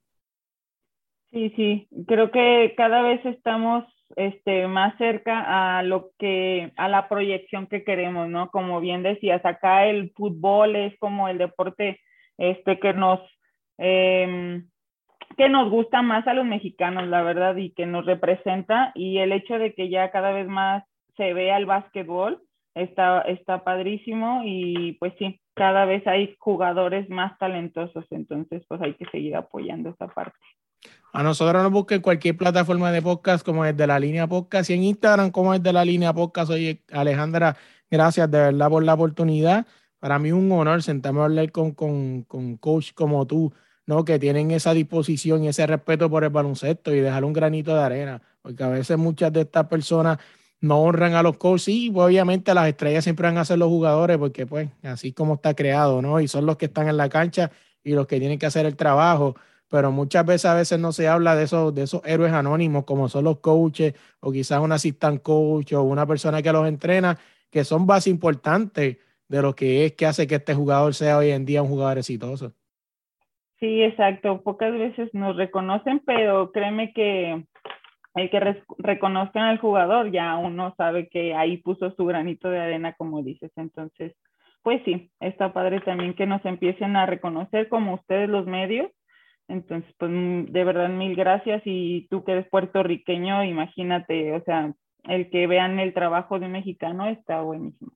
Sí, 1.31 1.53
sí, 1.55 1.89
creo 2.09 2.33
que 2.33 2.75
cada 2.77 3.03
vez 3.03 3.25
estamos 3.25 3.85
este, 4.17 4.67
más 4.69 4.97
cerca 4.99 5.79
a 5.79 5.83
lo 5.83 6.11
que, 6.19 6.73
a 6.77 6.89
la 6.89 7.09
proyección 7.09 7.67
que 7.67 7.85
queremos, 7.85 8.29
¿no? 8.29 8.51
Como 8.51 8.81
bien 8.81 9.03
decías, 9.03 9.45
acá 9.45 9.87
el 9.87 10.13
fútbol 10.13 10.77
es 10.77 10.99
como 10.99 11.29
el 11.29 11.39
deporte 11.39 12.01
este, 12.39 12.79
que 12.79 12.93
nos, 12.93 13.21
em, 13.79 14.69
que 15.37 15.49
nos 15.49 15.71
gusta 15.71 16.03
más 16.03 16.27
a 16.27 16.35
los 16.35 16.47
mexicanos, 16.47 17.09
la 17.09 17.23
verdad, 17.23 17.57
y 17.57 17.71
que 17.71 17.87
nos 17.87 18.07
representa, 18.07 18.93
y 18.95 19.19
el 19.19 19.33
hecho 19.33 19.59
de 19.59 19.75
que 19.75 19.89
ya 19.89 20.11
cada 20.11 20.33
vez 20.33 20.47
más 20.49 20.85
se 21.17 21.33
vea 21.33 21.57
el 21.57 21.67
básquetbol, 21.67 22.43
está, 22.75 23.23
está 23.23 23.65
padrísimo, 23.65 24.43
y 24.45 24.93
pues 25.01 25.13
sí, 25.19 25.41
cada 25.55 25.85
vez 25.87 26.07
hay 26.07 26.35
jugadores 26.39 27.09
más 27.09 27.39
talentosos, 27.39 28.05
entonces 28.11 28.65
pues 28.69 28.81
hay 28.83 28.95
que 28.95 29.07
seguir 29.07 29.37
apoyando 29.37 29.91
esa 29.91 30.09
parte. 30.09 30.39
A 31.17 31.23
nosotros 31.23 31.63
nos 31.63 31.71
busquen 31.71 32.01
cualquier 32.01 32.37
plataforma 32.37 32.91
de 32.91 33.01
podcast 33.01 33.47
como 33.47 33.65
es 33.65 33.77
de 33.77 33.87
la 33.87 34.01
línea 34.01 34.27
podcast 34.27 34.69
y 34.71 34.73
en 34.73 34.83
Instagram 34.83 35.31
como 35.31 35.55
es 35.55 35.63
de 35.63 35.73
la 35.73 35.85
línea 35.85 36.13
podcast. 36.13 36.51
Oye, 36.51 36.83
Alejandra, 36.91 37.57
gracias 37.89 38.29
de 38.29 38.39
verdad 38.39 38.69
por 38.69 38.83
la 38.83 38.95
oportunidad. 38.95 39.65
Para 40.01 40.19
mí 40.19 40.31
es 40.31 40.35
un 40.35 40.51
honor 40.51 40.83
sentarme 40.83 41.21
a 41.21 41.27
hablar 41.27 41.53
con, 41.53 41.71
con, 41.71 42.25
con 42.25 42.57
coach 42.57 42.95
como 42.95 43.25
tú, 43.29 43.53
¿no? 43.87 44.05
Que 44.05 44.19
tienen 44.19 44.51
esa 44.51 44.75
disposición 44.75 45.45
y 45.45 45.49
ese 45.49 45.65
respeto 45.69 46.11
por 46.11 46.25
el 46.25 46.31
baloncesto 46.31 46.93
y 46.93 46.99
dejar 46.99 47.25
un 47.25 47.33
granito 47.33 47.77
de 47.77 47.83
arena, 47.85 48.21
porque 48.43 48.65
a 48.65 48.69
veces 48.71 48.99
muchas 48.99 49.33
de 49.33 49.43
estas 49.43 49.69
personas 49.69 50.19
no 50.61 50.81
honran 50.81 51.15
a 51.15 51.23
los 51.23 51.37
coaches 51.37 51.69
y 51.69 51.93
pues, 51.93 52.07
obviamente 52.07 52.53
las 52.55 52.67
estrellas 52.67 53.05
siempre 53.05 53.29
van 53.29 53.39
a 53.39 53.45
ser 53.45 53.59
los 53.59 53.69
jugadores 53.69 54.19
porque 54.19 54.47
pues 54.47 54.69
así 54.83 55.13
como 55.13 55.35
está 55.35 55.55
creado, 55.55 56.03
¿no? 56.03 56.19
Y 56.19 56.27
son 56.27 56.45
los 56.45 56.57
que 56.57 56.65
están 56.65 56.89
en 56.89 56.97
la 56.97 57.09
cancha 57.09 57.53
y 57.85 57.93
los 57.93 58.09
que 58.09 58.19
tienen 58.19 58.41
que 58.41 58.47
hacer 58.47 58.67
el 58.67 58.75
trabajo, 58.75 59.37
pero 59.69 59.91
muchas 59.91 60.25
veces 60.27 60.47
a 60.47 60.55
veces 60.55 60.79
no 60.79 60.93
se 60.93 61.09
habla 61.09 61.35
de 61.37 61.45
esos, 61.45 61.75
de 61.75 61.83
esos 61.83 62.03
héroes 62.05 62.33
anónimos 62.33 62.85
como 62.85 63.09
son 63.09 63.25
los 63.25 63.39
coaches 63.39 63.95
o 64.21 64.31
quizás 64.33 64.61
un 64.61 64.73
assistant 64.73 65.23
coach 65.23 65.73
o 65.73 65.83
una 65.83 66.07
persona 66.07 66.43
que 66.43 66.53
los 66.53 66.67
entrena, 66.67 67.19
que 67.51 67.65
son 67.65 67.87
base 67.87 68.11
importante 68.11 68.99
de 69.29 69.43
lo 69.43 69.55
que 69.55 69.87
es 69.87 69.93
que 69.93 70.07
hace 70.07 70.27
que 70.27 70.37
este 70.37 70.55
jugador 70.55 70.95
sea 70.95 71.19
hoy 71.19 71.31
en 71.31 71.45
día 71.45 71.63
un 71.63 71.69
jugador 71.69 71.99
exitoso. 71.99 72.53
Sí, 73.61 73.83
exacto. 73.83 74.43
Pocas 74.43 74.73
veces 74.73 75.09
nos 75.15 75.37
reconocen, 75.37 76.01
pero 76.05 76.53
créeme 76.53 76.93
que 76.93 77.45
el 78.15 78.31
que 78.31 78.63
reconozcan 78.79 79.45
al 79.45 79.59
jugador, 79.59 80.13
ya 80.13 80.37
uno 80.37 80.75
sabe 80.77 81.09
que 81.09 81.35
ahí 81.35 81.57
puso 81.57 81.91
su 81.93 82.05
granito 82.05 82.49
de 82.49 82.61
arena, 82.61 82.93
como 82.93 83.23
dices. 83.23 83.51
Entonces, 83.57 84.15
pues 84.63 84.81
sí, 84.85 85.11
está 85.21 85.53
padre 85.53 85.81
también 85.81 86.15
que 86.15 86.27
nos 86.27 86.45
empiecen 86.45 86.97
a 86.97 87.07
reconocer 87.07 87.69
como 87.69 87.95
ustedes 87.95 88.29
los 88.29 88.47
medios. 88.47 88.91
Entonces, 89.49 89.93
pues 89.99 90.11
mm, 90.11 90.47
de 90.47 90.65
verdad 90.65 90.89
mil 90.89 91.17
gracias 91.17 91.63
y 91.65 92.07
tú 92.09 92.25
que 92.25 92.33
eres 92.33 92.49
puertorriqueño, 92.49 93.45
imagínate, 93.45 94.33
o 94.35 94.43
sea, 94.45 94.75
el 95.05 95.31
que 95.31 95.47
vean 95.47 95.79
el 95.79 95.95
trabajo 95.95 96.39
de 96.39 96.47
un 96.47 96.53
mexicano 96.53 97.07
está 97.09 97.43
buenísimo. 97.43 97.93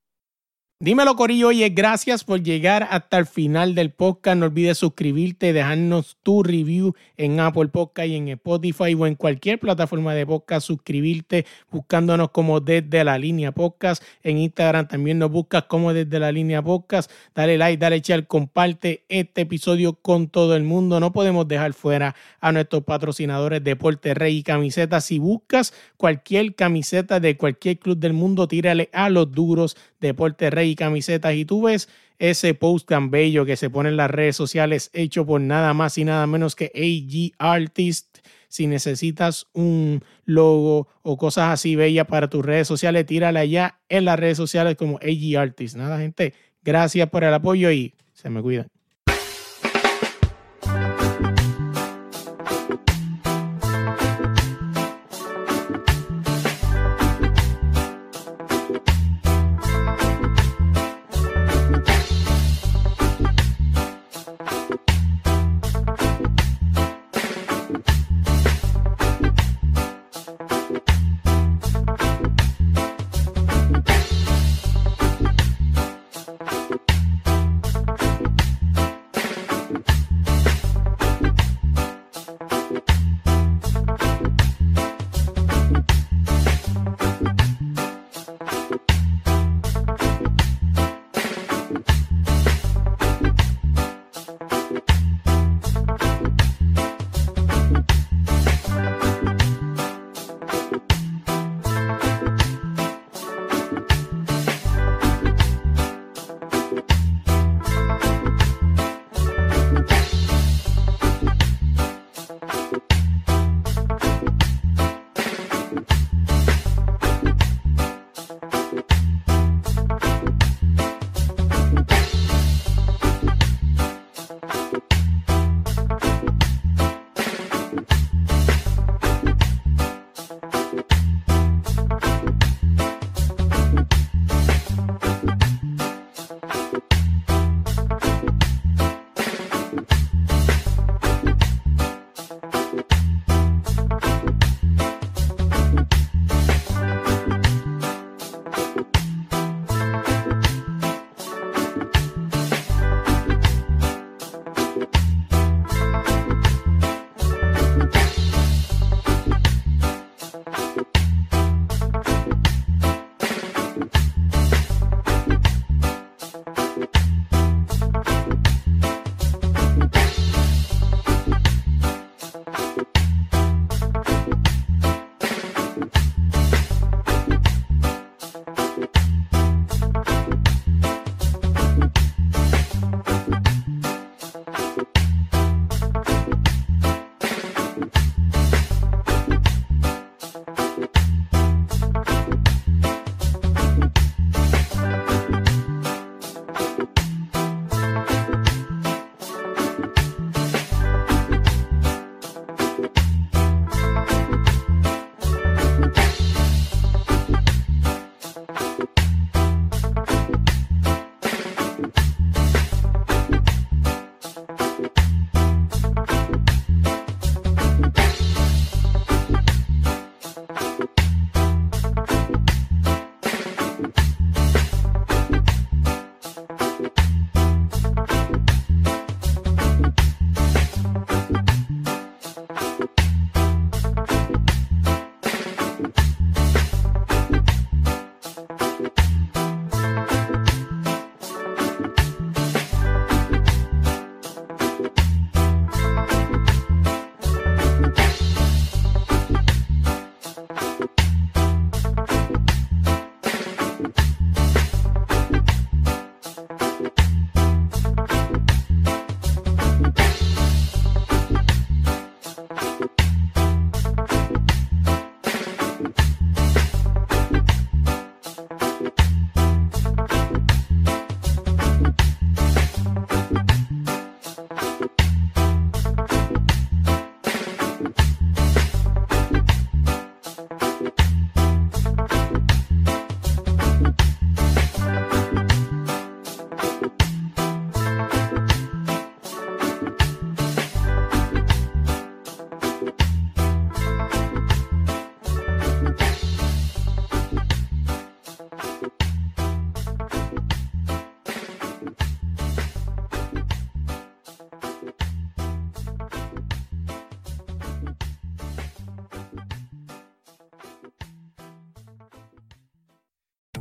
Dímelo, 0.81 1.17
Corillo. 1.17 1.49
Oye, 1.49 1.69
gracias 1.71 2.23
por 2.23 2.41
llegar 2.41 2.87
hasta 2.89 3.19
el 3.19 3.27
final 3.27 3.75
del 3.75 3.91
podcast. 3.91 4.39
No 4.39 4.47
olvides 4.47 4.79
suscribirte, 4.79 5.53
dejarnos 5.53 6.19
tu 6.23 6.45
review 6.45 6.95
en 7.17 7.41
Apple 7.41 7.67
Podcast 7.67 8.07
y 8.07 8.15
en 8.15 8.29
Spotify 8.29 8.95
o 8.95 9.05
en 9.09 9.17
cualquier 9.17 9.59
plataforma 9.59 10.15
de 10.15 10.25
podcast. 10.25 10.65
Suscribirte 10.65 11.47
buscándonos 11.73 12.31
como 12.31 12.61
desde 12.61 13.03
la 13.03 13.19
línea 13.19 13.51
podcast. 13.51 14.05
En 14.23 14.39
Instagram 14.39 14.87
también 14.87 15.19
nos 15.19 15.33
buscas 15.33 15.65
como 15.65 15.93
desde 15.93 16.21
la 16.21 16.31
línea 16.31 16.63
podcast. 16.63 17.11
Dale 17.35 17.59
like, 17.59 17.81
dale 17.81 17.99
share, 17.99 18.29
comparte 18.29 19.05
este 19.09 19.41
episodio 19.41 19.95
con 19.95 20.29
todo 20.29 20.55
el 20.55 20.63
mundo. 20.63 21.01
No 21.01 21.13
podemos 21.13 21.49
dejar 21.49 21.73
fuera 21.73 22.15
a 22.41 22.53
nuestros 22.53 22.85
patrocinadores 22.85 23.65
Deporte 23.65 24.15
Rey 24.15 24.37
y 24.37 24.43
Camisetas. 24.45 25.07
Si 25.07 25.19
buscas 25.19 25.75
cualquier 25.97 26.55
camiseta 26.55 27.19
de 27.19 27.37
cualquier 27.37 27.81
club 27.81 27.99
del 27.99 28.13
mundo, 28.13 28.47
tírale 28.47 28.91
a 28.93 29.11
los 29.11 29.33
duros 29.33 29.77
Deporte 30.01 30.51
Rey 30.51 30.68
y 30.69 30.75
camisetas 30.77 31.35
y 31.35 31.45
tú 31.45 31.63
ves 31.63 31.89
ese 32.19 32.55
post 32.55 32.89
tan 32.89 33.11
bello 33.11 33.45
que 33.45 33.57
se 33.57 33.71
pone 33.71 33.89
en 33.89 33.97
las 33.97 34.11
redes 34.11 34.37
sociales 34.37 34.91
hecho 34.93 35.25
por 35.25 35.41
nada 35.41 35.75
más 35.75 35.99
y 35.99 36.05
nada 36.05 36.27
menos 36.27 36.55
que 36.55 36.73
AG 36.75 37.35
Artist. 37.39 38.19
Si 38.49 38.67
necesitas 38.67 39.47
un 39.53 40.03
logo 40.25 40.89
o 41.03 41.19
cosas 41.19 41.51
así 41.51 41.77
bellas 41.77 42.07
para 42.07 42.31
tus 42.31 42.45
redes 42.45 42.67
sociales, 42.67 43.05
tírala 43.05 43.41
allá 43.41 43.79
en 43.89 44.07
las 44.07 44.19
redes 44.19 44.39
sociales 44.39 44.77
como 44.77 44.99
AG 44.99 45.39
Artist. 45.39 45.77
Nada, 45.77 45.99
gente, 45.99 46.33
gracias 46.63 47.09
por 47.11 47.25
el 47.25 47.35
apoyo 47.35 47.71
y 47.71 47.95
se 48.15 48.31
me 48.31 48.41
cuidan. 48.41 48.69